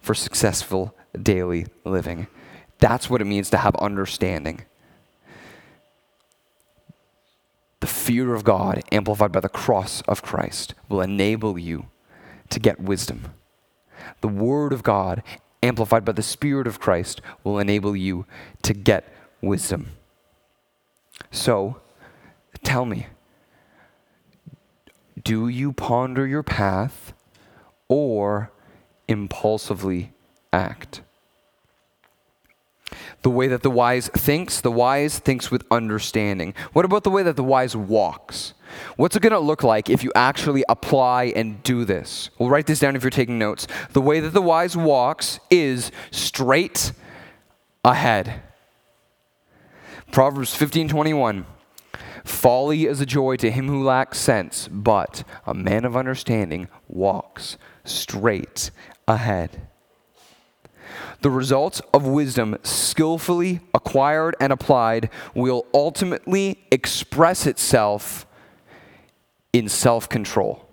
for 0.00 0.14
successful 0.14 0.94
daily 1.20 1.66
living. 1.84 2.26
That's 2.78 3.10
what 3.10 3.20
it 3.20 3.26
means 3.26 3.50
to 3.50 3.58
have 3.58 3.74
understanding. 3.76 4.62
The 7.80 7.86
fear 7.86 8.34
of 8.34 8.44
God, 8.44 8.82
amplified 8.90 9.32
by 9.32 9.40
the 9.40 9.48
cross 9.48 10.02
of 10.02 10.22
Christ, 10.22 10.74
will 10.88 11.00
enable 11.00 11.58
you 11.58 11.86
to 12.50 12.60
get 12.60 12.80
wisdom. 12.80 13.32
The 14.20 14.28
Word 14.28 14.72
of 14.72 14.82
God, 14.82 15.22
amplified 15.62 16.04
by 16.04 16.12
the 16.12 16.22
Spirit 16.22 16.66
of 16.66 16.80
Christ, 16.80 17.20
will 17.44 17.58
enable 17.58 17.94
you 17.94 18.26
to 18.62 18.74
get 18.74 19.12
wisdom. 19.40 19.90
So, 21.30 21.80
tell 22.62 22.84
me 22.84 23.06
do 25.22 25.48
you 25.48 25.72
ponder 25.72 26.26
your 26.26 26.42
path 26.42 27.12
or 27.88 28.50
impulsively 29.08 30.12
act? 30.52 31.02
The 33.22 33.30
way 33.30 33.48
that 33.48 33.62
the 33.62 33.70
wise 33.70 34.08
thinks, 34.08 34.60
the 34.60 34.70
wise 34.70 35.18
thinks 35.18 35.50
with 35.50 35.64
understanding. 35.70 36.54
What 36.72 36.84
about 36.84 37.04
the 37.04 37.10
way 37.10 37.22
that 37.24 37.36
the 37.36 37.44
wise 37.44 37.74
walks? 37.74 38.54
What's 38.96 39.16
it 39.16 39.22
going 39.22 39.32
to 39.32 39.38
look 39.38 39.64
like 39.64 39.90
if 39.90 40.04
you 40.04 40.12
actually 40.14 40.64
apply 40.68 41.32
and 41.34 41.62
do 41.62 41.84
this? 41.84 42.30
We'll 42.38 42.50
write 42.50 42.66
this 42.66 42.78
down 42.78 42.94
if 42.96 43.02
you're 43.02 43.10
taking 43.10 43.38
notes. 43.38 43.66
The 43.92 44.00
way 44.00 44.20
that 44.20 44.34
the 44.34 44.42
wise 44.42 44.76
walks 44.76 45.40
is 45.50 45.90
straight 46.10 46.92
ahead. 47.84 48.42
Proverbs 50.10 50.54
15:21 50.54 51.44
Folly 52.24 52.84
is 52.84 53.00
a 53.00 53.06
joy 53.06 53.36
to 53.36 53.50
him 53.50 53.68
who 53.68 53.82
lacks 53.82 54.18
sense, 54.18 54.68
but 54.68 55.24
a 55.46 55.54
man 55.54 55.84
of 55.84 55.96
understanding 55.96 56.68
walks 56.86 57.56
straight 57.84 58.70
ahead. 59.06 59.67
The 61.20 61.30
results 61.30 61.80
of 61.92 62.06
wisdom, 62.06 62.56
skillfully 62.62 63.60
acquired 63.74 64.36
and 64.40 64.52
applied, 64.52 65.10
will 65.34 65.66
ultimately 65.74 66.64
express 66.70 67.46
itself 67.46 68.26
in 69.52 69.68
self 69.68 70.08
control. 70.08 70.68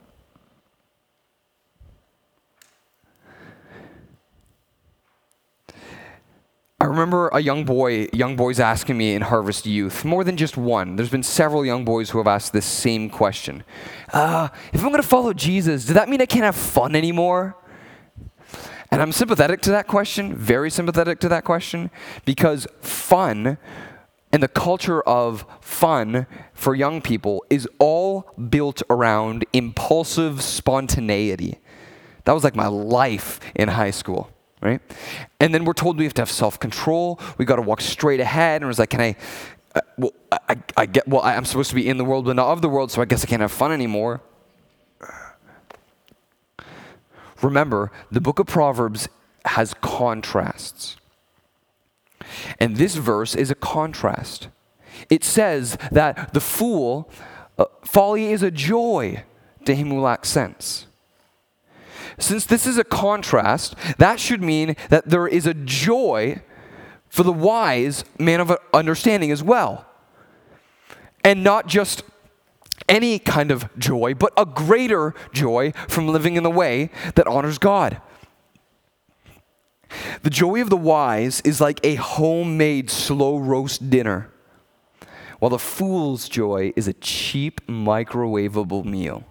I 6.85 6.87
remember 6.87 7.29
a 7.29 7.39
young 7.39 7.63
boy, 7.63 8.09
young 8.11 8.35
boys 8.35 8.59
asking 8.59 8.97
me 8.97 9.15
in 9.15 9.23
Harvest 9.23 9.65
Youth, 9.65 10.05
more 10.05 10.23
than 10.23 10.37
just 10.37 10.55
one. 10.55 10.97
There's 10.97 11.09
been 11.09 11.23
several 11.23 11.65
young 11.65 11.83
boys 11.83 12.09
who 12.11 12.17
have 12.17 12.27
asked 12.27 12.53
this 12.53 12.65
same 12.65 13.09
question. 13.09 13.63
Uh, 14.13 14.49
if 14.71 14.81
I'm 14.81 14.89
going 14.89 15.01
to 15.01 15.07
follow 15.07 15.33
Jesus, 15.33 15.85
does 15.85 15.95
that 15.95 16.09
mean 16.09 16.21
I 16.21 16.27
can't 16.27 16.43
have 16.43 16.55
fun 16.55 16.95
anymore? 16.95 17.57
And 18.95 19.01
I'm 19.01 19.11
sympathetic 19.11 19.59
to 19.63 19.71
that 19.71 19.87
question, 19.87 20.33
very 20.33 20.71
sympathetic 20.71 21.19
to 21.19 21.27
that 21.27 21.43
question, 21.43 21.91
because 22.23 22.65
fun 22.79 23.57
and 24.31 24.41
the 24.41 24.47
culture 24.47 25.01
of 25.01 25.43
fun 25.59 26.27
for 26.53 26.73
young 26.73 27.01
people 27.01 27.43
is 27.49 27.67
all 27.77 28.31
built 28.49 28.81
around 28.89 29.43
impulsive 29.51 30.41
spontaneity. 30.41 31.59
That 32.23 32.31
was 32.31 32.45
like 32.45 32.55
my 32.55 32.67
life 32.67 33.41
in 33.53 33.67
high 33.67 33.91
school 33.91 34.31
right? 34.61 34.79
And 35.41 35.53
then 35.53 35.65
we're 35.65 35.73
told 35.73 35.97
we 35.99 36.05
have 36.05 36.13
to 36.13 36.21
have 36.21 36.31
self 36.31 36.57
control. 36.57 37.19
We 37.37 37.43
got 37.43 37.57
to 37.57 37.61
walk 37.61 37.81
straight 37.81 38.21
ahead. 38.21 38.61
And 38.61 38.63
it 38.63 38.67
was 38.67 38.79
like, 38.79 38.91
can 38.91 39.01
I? 39.01 39.15
Uh, 39.75 39.81
well, 39.97 40.13
I, 40.31 40.55
I 40.77 40.85
get. 40.85 41.05
Well, 41.05 41.21
I'm 41.21 41.43
supposed 41.43 41.69
to 41.69 41.75
be 41.75 41.87
in 41.87 41.97
the 41.97 42.05
world, 42.05 42.23
but 42.25 42.37
not 42.37 42.47
of 42.47 42.61
the 42.61 42.69
world. 42.69 42.91
So 42.91 43.01
I 43.01 43.05
guess 43.05 43.23
I 43.23 43.27
can't 43.27 43.41
have 43.41 43.51
fun 43.51 43.73
anymore. 43.73 44.21
Remember, 47.41 47.91
the 48.11 48.21
book 48.21 48.39
of 48.39 48.47
Proverbs 48.47 49.07
has 49.45 49.73
contrasts. 49.75 50.97
And 52.59 52.77
this 52.77 52.95
verse 52.95 53.35
is 53.35 53.51
a 53.51 53.55
contrast. 53.55 54.47
It 55.09 55.23
says 55.23 55.77
that 55.91 56.33
the 56.33 56.39
fool, 56.39 57.09
uh, 57.57 57.65
folly 57.83 58.27
is 58.27 58.41
a 58.41 58.51
joy 58.51 59.23
to 59.65 59.75
him 59.75 59.89
who 59.89 59.99
lacks 59.99 60.29
sense. 60.29 60.87
Since 62.17 62.45
this 62.45 62.65
is 62.65 62.77
a 62.77 62.83
contrast, 62.83 63.75
that 63.97 64.19
should 64.19 64.41
mean 64.41 64.75
that 64.89 65.09
there 65.09 65.27
is 65.27 65.45
a 65.45 65.53
joy 65.53 66.41
for 67.09 67.23
the 67.23 67.33
wise 67.33 68.05
man 68.17 68.39
of 68.39 68.55
understanding 68.73 69.31
as 69.31 69.43
well. 69.43 69.85
And 71.23 71.43
not 71.43 71.67
just 71.67 72.03
any 72.87 73.19
kind 73.19 73.51
of 73.51 73.67
joy, 73.77 74.13
but 74.13 74.33
a 74.37 74.45
greater 74.45 75.13
joy 75.33 75.71
from 75.87 76.07
living 76.07 76.35
in 76.35 76.43
the 76.43 76.51
way 76.51 76.89
that 77.15 77.27
honors 77.27 77.57
God. 77.57 78.01
The 80.23 80.29
joy 80.29 80.61
of 80.61 80.69
the 80.69 80.77
wise 80.77 81.41
is 81.41 81.61
like 81.61 81.79
a 81.83 81.95
homemade 81.95 82.89
slow 82.89 83.37
roast 83.37 83.89
dinner, 83.89 84.31
while 85.39 85.49
the 85.49 85.59
fool's 85.59 86.27
joy 86.27 86.73
is 86.75 86.87
a 86.87 86.93
cheap 86.93 87.65
microwavable 87.67 88.83
meal. 88.83 89.23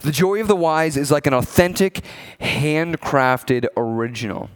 The 0.00 0.12
joy 0.12 0.40
of 0.40 0.48
the 0.48 0.56
wise 0.56 0.96
is 0.96 1.10
like 1.10 1.26
an 1.26 1.34
authentic, 1.34 2.02
handcrafted 2.40 3.66
original, 3.76 4.50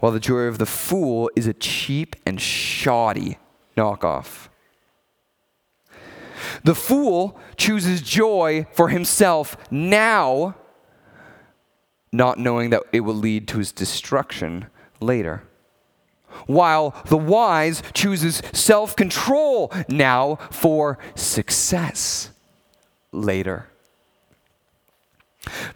while 0.00 0.12
the 0.12 0.20
joy 0.20 0.42
of 0.42 0.58
the 0.58 0.66
fool 0.66 1.30
is 1.36 1.46
a 1.46 1.54
cheap 1.54 2.16
and 2.26 2.40
shoddy 2.40 3.38
knockoff. 3.76 4.49
The 6.64 6.74
fool 6.74 7.38
chooses 7.56 8.02
joy 8.02 8.66
for 8.72 8.88
himself 8.88 9.56
now, 9.70 10.56
not 12.12 12.38
knowing 12.38 12.70
that 12.70 12.82
it 12.92 13.00
will 13.00 13.14
lead 13.14 13.48
to 13.48 13.58
his 13.58 13.72
destruction 13.72 14.66
later. 15.00 15.44
While 16.46 16.94
the 17.06 17.18
wise 17.18 17.82
chooses 17.92 18.42
self 18.52 18.94
control 18.94 19.72
now 19.88 20.36
for 20.50 20.98
success 21.14 22.30
later. 23.12 23.66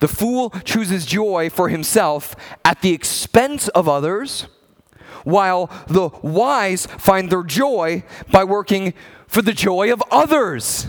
The 0.01 0.09
fool 0.09 0.51
chooses 0.65 1.07
joy 1.07 1.51
for 1.51 1.69
himself 1.69 2.37
at 2.65 2.83
the 2.83 2.93
expense 2.93 3.69
of 3.69 3.89
others, 3.89 4.47
while 5.25 5.71
the 5.89 6.11
wise 6.23 6.87
find 6.87 7.31
their 7.31 7.43
joy 7.43 8.05
by 8.31 8.45
working 8.45 8.95
for 9.35 9.43
the 9.43 9.53
joy 9.53 9.93
of 9.93 10.01
others. 10.13 10.87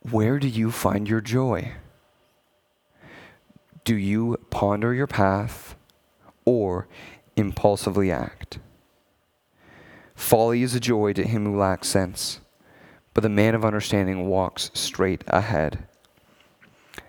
Where 0.00 0.38
do 0.38 0.48
you 0.48 0.70
find 0.70 1.06
your 1.06 1.20
joy? 1.20 1.72
Do 3.84 3.96
you 3.96 4.38
ponder 4.48 4.94
your 4.94 5.06
path 5.06 5.76
or 6.46 6.88
impulsively 7.36 8.10
act? 8.10 8.58
Folly 10.14 10.62
is 10.62 10.74
a 10.74 10.80
joy 10.80 11.12
to 11.12 11.22
him 11.22 11.44
who 11.44 11.58
lacks 11.58 11.88
sense, 11.88 12.40
but 13.12 13.20
the 13.20 13.28
man 13.28 13.54
of 13.54 13.62
understanding 13.62 14.26
walks 14.26 14.70
straight 14.72 15.22
ahead. 15.26 15.86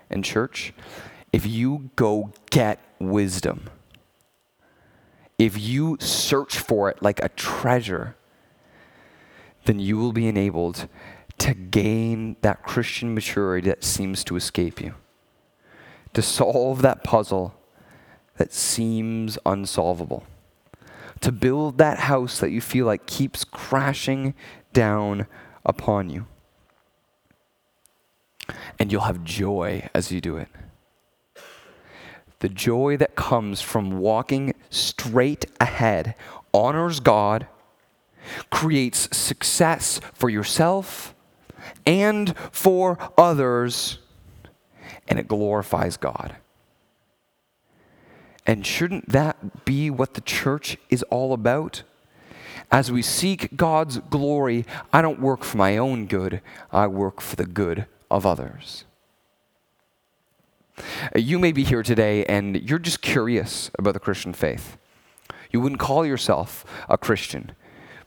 And, 0.10 0.22
church, 0.22 0.74
if 1.32 1.46
you 1.46 1.92
go 1.96 2.34
get 2.50 2.78
wisdom, 3.00 3.70
if 5.38 5.60
you 5.60 5.98
search 6.00 6.58
for 6.58 6.90
it 6.90 7.02
like 7.02 7.22
a 7.22 7.30
treasure, 7.30 8.16
then 9.66 9.80
you 9.80 9.98
will 9.98 10.14
be 10.14 10.28
enabled 10.28 10.88
to 11.38 11.54
gain 11.54 12.38
that 12.42 12.64
Christian 12.64 13.14
maturity 13.14 13.70
that 13.70 13.84
seems 13.84 14.24
to 14.26 14.36
escape 14.36 14.80
you, 14.80 14.94
to 16.14 16.22
solve 16.22 16.82
that 16.82 17.04
puzzle 17.04 17.54
that 18.38 18.54
seems 18.54 19.38
unsolvable, 19.46 20.24
to 21.22 21.32
build 21.32 21.78
that 21.78 22.00
house 22.00 22.40
that 22.40 22.52
you 22.52 22.62
feel 22.62 22.86
like 22.86 23.06
keeps 23.06 23.44
crashing 23.44 24.34
down 24.72 25.28
upon 25.66 26.10
you. 26.10 26.28
And 28.78 28.92
you'll 28.92 29.02
have 29.02 29.24
joy 29.24 29.90
as 29.94 30.12
you 30.12 30.22
do 30.22 30.38
it. 30.38 30.48
The 32.46 32.50
joy 32.50 32.96
that 32.98 33.16
comes 33.16 33.60
from 33.60 33.98
walking 33.98 34.54
straight 34.70 35.46
ahead 35.60 36.14
honors 36.54 37.00
God, 37.00 37.48
creates 38.52 39.18
success 39.18 40.00
for 40.14 40.30
yourself 40.30 41.16
and 41.88 42.38
for 42.52 43.00
others, 43.18 43.98
and 45.08 45.18
it 45.18 45.28
glorifies 45.28 45.98
God. 45.98 46.36
And 48.46 48.64
shouldn't 48.64 49.10
that 49.10 49.66
be 49.66 49.90
what 49.90 50.14
the 50.14 50.22
church 50.22 50.78
is 50.92 51.02
all 51.10 51.34
about? 51.34 51.82
As 52.72 52.92
we 52.92 53.02
seek 53.02 53.58
God's 53.58 53.98
glory, 53.98 54.68
I 54.94 55.02
don't 55.02 55.20
work 55.20 55.44
for 55.44 55.58
my 55.58 55.78
own 55.78 56.06
good, 56.06 56.44
I 56.72 56.86
work 56.86 57.22
for 57.22 57.38
the 57.38 57.48
good 57.48 57.88
of 58.12 58.24
others. 58.24 58.86
Uh, 60.78 61.20
you 61.20 61.40
may 61.40 61.52
be 61.52 61.64
here 61.64 61.84
today 61.84 62.26
and 62.26 62.68
you're 62.70 62.80
just 62.80 63.02
curious 63.02 63.72
about 63.78 63.94
the 63.94 64.00
Christian 64.00 64.34
faith. 64.34 64.78
You 65.52 65.62
wouldn't 65.62 65.80
call 65.80 66.06
yourself 66.06 66.66
a 66.90 66.98
Christian, 66.98 67.54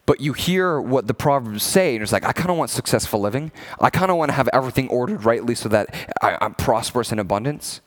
but 0.07 0.21
you 0.21 0.33
hear 0.33 0.81
what 0.81 1.07
the 1.07 1.15
Proverbs 1.15 1.63
say, 1.63 1.95
and 1.95 2.03
it's 2.03 2.13
like, 2.13 2.25
I 2.25 2.33
kind 2.33 2.51
of 2.51 2.57
want 2.57 2.71
successful 2.71 3.21
living. 3.21 3.53
I 3.81 3.91
kind 3.91 4.11
of 4.11 4.17
want 4.17 4.31
to 4.31 4.35
have 4.35 4.49
everything 4.53 4.89
ordered 4.89 5.25
rightly 5.25 5.55
so 5.55 5.69
that 5.69 5.95
I, 6.21 6.37
am 6.41 6.55
prosperous 6.55 7.13
in 7.13 7.19
abundance. 7.19 7.81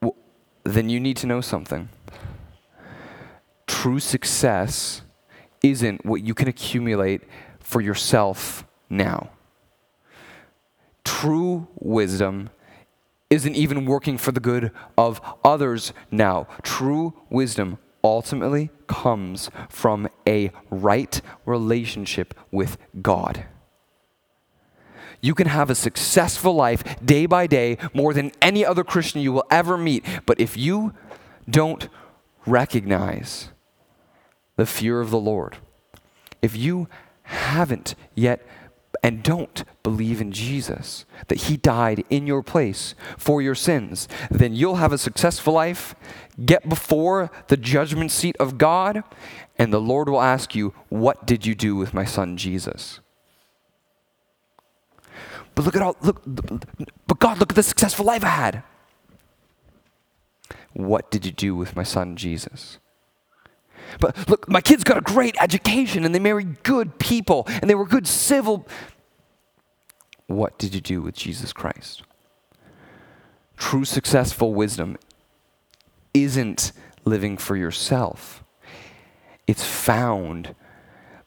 Well, 0.00 0.16
then 0.64 0.88
you 0.88 1.00
need 1.00 1.16
to 1.18 1.26
know 1.26 1.40
something. 1.40 1.88
True 3.66 4.00
success 4.00 5.02
isn't 5.62 6.04
what 6.04 6.22
you 6.22 6.34
can 6.34 6.48
accumulate 6.48 7.22
for 7.60 7.80
yourself 7.80 8.64
now. 8.88 9.30
True 11.04 11.68
wisdom 11.76 12.50
isn't 13.30 13.54
even 13.54 13.84
working 13.84 14.16
for 14.16 14.32
the 14.32 14.40
good 14.40 14.70
of 14.96 15.20
others 15.44 15.92
now. 16.10 16.46
True 16.62 17.14
wisdom 17.28 17.78
ultimately 18.02 18.70
comes 18.86 19.50
from 19.68 20.08
a 20.26 20.50
right 20.70 21.20
relationship 21.44 22.34
with 22.50 22.78
God. 23.02 23.44
You 25.20 25.34
can 25.34 25.48
have 25.48 25.68
a 25.68 25.74
successful 25.74 26.54
life 26.54 27.04
day 27.04 27.26
by 27.26 27.46
day 27.46 27.76
more 27.92 28.14
than 28.14 28.32
any 28.40 28.64
other 28.64 28.84
Christian 28.84 29.20
you 29.20 29.32
will 29.32 29.46
ever 29.50 29.76
meet, 29.76 30.04
but 30.26 30.40
if 30.40 30.56
you 30.56 30.94
don't 31.50 31.88
recognize 32.46 33.50
the 34.56 34.66
fear 34.66 35.00
of 35.00 35.10
the 35.10 35.18
Lord, 35.18 35.56
if 36.40 36.56
you 36.56 36.88
haven't 37.24 37.94
yet 38.14 38.46
and 39.02 39.22
don't 39.22 39.64
believe 39.82 40.20
in 40.20 40.32
Jesus, 40.32 41.04
that 41.28 41.42
He 41.42 41.56
died 41.56 42.04
in 42.10 42.26
your 42.26 42.42
place 42.42 42.94
for 43.16 43.40
your 43.40 43.54
sins, 43.54 44.08
then 44.30 44.54
you'll 44.54 44.76
have 44.76 44.92
a 44.92 44.98
successful 44.98 45.52
life, 45.52 45.94
get 46.44 46.68
before 46.68 47.30
the 47.48 47.56
judgment 47.56 48.10
seat 48.10 48.36
of 48.38 48.58
God, 48.58 49.02
and 49.56 49.72
the 49.72 49.80
Lord 49.80 50.08
will 50.08 50.22
ask 50.22 50.54
you, 50.54 50.74
What 50.88 51.26
did 51.26 51.46
you 51.46 51.54
do 51.54 51.76
with 51.76 51.94
my 51.94 52.04
son 52.04 52.36
Jesus? 52.36 53.00
But 55.54 55.64
look 55.64 55.74
at 55.74 55.82
all, 55.82 55.96
look, 56.00 56.22
but 56.24 57.18
God, 57.18 57.38
look 57.38 57.50
at 57.50 57.56
the 57.56 57.62
successful 57.62 58.04
life 58.04 58.24
I 58.24 58.28
had. 58.28 58.62
What 60.72 61.10
did 61.10 61.26
you 61.26 61.32
do 61.32 61.56
with 61.56 61.74
my 61.74 61.82
son 61.82 62.16
Jesus? 62.16 62.78
But 64.00 64.28
look, 64.28 64.48
my 64.48 64.60
kids 64.60 64.84
got 64.84 64.96
a 64.96 65.02
great 65.02 65.36
education 65.40 66.04
and 66.04 66.14
they 66.14 66.18
married 66.18 66.62
good 66.62 66.98
people 66.98 67.44
and 67.48 67.68
they 67.68 67.74
were 67.74 67.86
good 67.86 68.06
civil. 68.06 68.66
What 70.26 70.58
did 70.58 70.74
you 70.74 70.80
do 70.80 71.02
with 71.02 71.14
Jesus 71.14 71.52
Christ? 71.52 72.02
True 73.56 73.84
successful 73.84 74.54
wisdom 74.54 74.98
isn't 76.14 76.72
living 77.04 77.36
for 77.36 77.56
yourself, 77.56 78.44
it's 79.46 79.64
found 79.64 80.54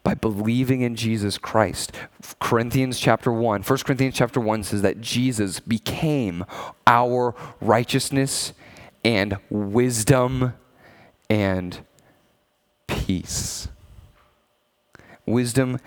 by 0.04 0.14
believing 0.16 0.82
in 0.82 0.96
Jesus 0.96 1.38
Christ. 1.38 1.92
Corinthians 2.40 3.00
chapter 3.00 3.32
1, 3.32 3.62
1 3.62 3.80
Corinthians 3.80 4.16
chapter 4.16 4.40
1 4.40 4.64
says 4.64 4.82
that 4.82 5.00
Jesus 5.00 5.60
became 5.60 6.44
our 6.88 7.36
righteousness 7.60 8.54
and 9.04 9.38
wisdom 9.50 10.54
and 11.30 11.80
peace. 12.92 13.70
Wisdom, 15.26 15.80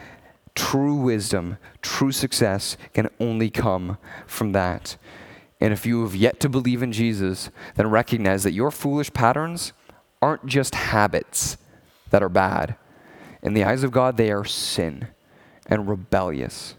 true 0.55 0.95
wisdom, 0.95 1.59
true 1.83 2.13
success 2.13 2.77
can 2.93 3.11
only 3.21 3.51
come 3.51 3.99
from 4.27 4.53
that. 4.53 4.97
And 5.61 5.73
if 5.73 5.85
you 5.85 6.03
have 6.03 6.15
yet 6.15 6.41
to 6.41 6.49
believe 6.49 6.83
in 6.83 6.93
Jesus, 6.93 7.51
then 7.77 7.91
recognize 7.91 8.43
that 8.43 8.53
your 8.53 8.71
foolish 8.71 9.13
patterns 9.13 9.73
aren't 10.23 10.47
just 10.47 10.75
habits 10.75 11.57
that 12.11 12.23
are 12.23 12.29
bad. 12.29 12.77
In 13.43 13.55
the 13.55 13.65
eyes 13.65 13.83
of 13.83 13.93
God, 13.93 14.17
they 14.17 14.31
are 14.31 14.45
sin 14.45 15.09
and 15.67 15.89
rebellious 15.89 16.75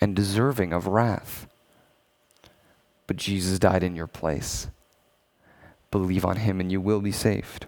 and 0.00 0.14
deserving 0.14 0.72
of 0.72 0.86
wrath. 0.86 1.48
But 3.06 3.16
Jesus 3.16 3.58
died 3.58 3.82
in 3.82 3.96
your 3.96 4.06
place. 4.06 4.68
Believe 5.90 6.24
on 6.24 6.36
him 6.36 6.60
and 6.60 6.70
you 6.70 6.80
will 6.80 7.00
be 7.00 7.12
saved 7.12 7.66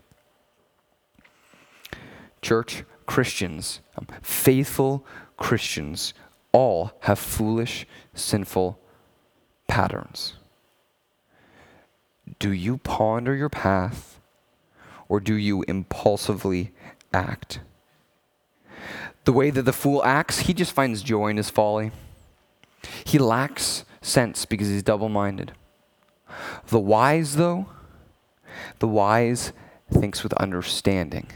church, 2.43 2.85
Christians, 3.07 3.81
um, 3.97 4.07
faithful 4.23 5.05
Christians, 5.37 6.15
all 6.53 6.93
have 7.01 7.19
foolish, 7.19 7.87
sinful 8.15 8.79
patterns. 9.69 10.35
Do 12.39 12.53
you 12.53 12.79
ponder 12.79 13.35
your 13.35 13.49
path 13.49 14.21
or 15.09 15.21
do 15.21 15.35
you 15.35 15.65
impulsively 15.69 16.73
act? 17.13 17.61
The 19.25 19.33
way 19.33 19.51
that 19.51 19.63
the 19.63 19.73
fool 19.73 20.03
acts, 20.05 20.41
he 20.41 20.55
just 20.55 20.73
finds 20.73 21.03
joy 21.03 21.29
in 21.29 21.37
his 21.37 21.51
folly. 21.51 21.93
He 23.05 23.19
lacks 23.19 23.85
sense 24.01 24.45
because 24.45 24.69
he's 24.69 24.83
double 24.83 25.09
minded. 25.09 25.53
The 26.69 26.79
wise, 26.79 27.37
though, 27.37 27.67
the 28.79 28.89
wise 28.89 29.53
thinks 29.93 30.23
with 30.23 30.33
understanding 30.35 31.27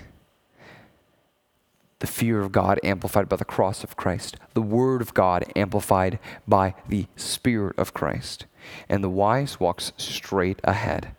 the 2.05 2.13
fear 2.13 2.43
of 2.43 2.53
God 2.53 2.79
amplified 2.85 3.31
by 3.31 3.37
the 3.37 3.47
cross 3.47 3.83
of 3.83 3.97
Christ, 3.97 4.37
the 4.53 4.61
Word 4.61 5.01
of 5.01 5.15
God 5.15 5.51
amplified 5.57 6.19
by 6.47 6.75
the 6.87 7.07
Spirit 7.17 7.79
of 7.79 7.95
Christ. 7.95 8.45
And 8.91 9.03
the 9.03 9.09
wise 9.09 9.59
walks 9.59 9.95
straight 9.97 10.61
ahead. 10.65 11.17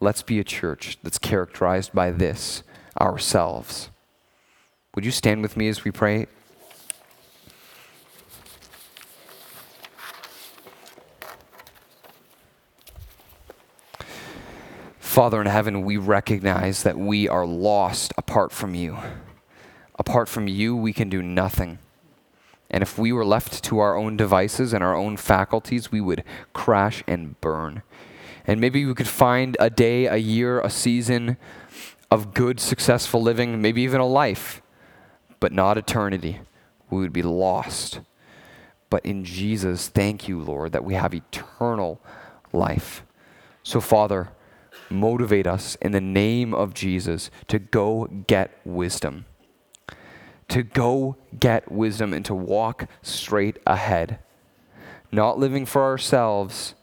Let's 0.00 0.22
be 0.22 0.38
a 0.38 0.44
church 0.44 0.96
that's 1.02 1.18
characterized 1.18 1.92
by 1.92 2.12
this 2.12 2.62
ourselves. 2.98 3.90
Would 4.94 5.04
you 5.04 5.10
stand 5.10 5.42
with 5.42 5.54
me 5.54 5.68
as 5.68 5.84
we 5.84 5.90
pray? 5.90 6.28
Father 14.98 15.42
in 15.42 15.46
heaven, 15.46 15.82
we 15.82 15.98
recognize 15.98 16.84
that 16.84 16.96
we 16.96 17.28
are 17.28 17.44
lost 17.44 18.14
apart 18.16 18.50
from 18.50 18.74
you. 18.74 18.96
Apart 19.98 20.28
from 20.28 20.48
you, 20.48 20.76
we 20.76 20.92
can 20.92 21.08
do 21.08 21.22
nothing. 21.22 21.78
And 22.70 22.82
if 22.82 22.98
we 22.98 23.12
were 23.12 23.24
left 23.24 23.62
to 23.64 23.78
our 23.80 23.96
own 23.96 24.16
devices 24.16 24.72
and 24.72 24.82
our 24.82 24.94
own 24.94 25.16
faculties, 25.18 25.92
we 25.92 26.00
would 26.00 26.24
crash 26.54 27.04
and 27.06 27.38
burn. 27.40 27.82
And 28.46 28.60
maybe 28.60 28.84
we 28.86 28.94
could 28.94 29.08
find 29.08 29.56
a 29.60 29.68
day, 29.68 30.06
a 30.06 30.16
year, 30.16 30.60
a 30.60 30.70
season 30.70 31.36
of 32.10 32.32
good, 32.34 32.58
successful 32.58 33.22
living, 33.22 33.60
maybe 33.60 33.82
even 33.82 34.00
a 34.00 34.06
life, 34.06 34.62
but 35.38 35.52
not 35.52 35.76
eternity. 35.78 36.40
We 36.90 37.00
would 37.00 37.12
be 37.12 37.22
lost. 37.22 38.00
but 38.92 39.06
in 39.06 39.24
Jesus, 39.24 39.88
thank 39.88 40.28
you, 40.28 40.38
Lord, 40.38 40.72
that 40.72 40.84
we 40.84 40.92
have 40.92 41.14
eternal 41.14 41.98
life. 42.52 43.02
So, 43.62 43.80
Father, 43.80 44.28
motivate 44.90 45.46
us 45.46 45.76
in 45.76 45.92
the 45.92 46.00
name 46.00 46.52
of 46.52 46.74
Jesus 46.74 47.30
to 47.48 47.58
go 47.58 48.06
get 48.26 48.50
wisdom, 48.66 49.24
to 50.52 50.62
go 50.62 51.16
get 51.40 51.72
wisdom 51.72 52.12
and 52.12 52.26
to 52.26 52.34
walk 52.34 52.86
straight 53.00 53.56
ahead, 53.66 54.18
not 55.10 55.38
living 55.38 55.64
for 55.64 55.82
ourselves, 55.82 56.74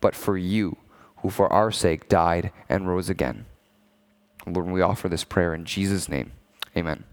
but 0.00 0.14
for 0.14 0.38
you, 0.38 0.78
who 1.18 1.28
for 1.28 1.52
our 1.52 1.70
sake 1.70 2.08
died 2.08 2.50
and 2.70 2.88
rose 2.88 3.10
again. 3.10 3.44
Lord, 4.46 4.68
we 4.68 4.80
offer 4.80 5.10
this 5.10 5.24
prayer 5.24 5.52
in 5.52 5.66
Jesus' 5.66 6.08
name. 6.08 6.32
Amen. 6.74 7.04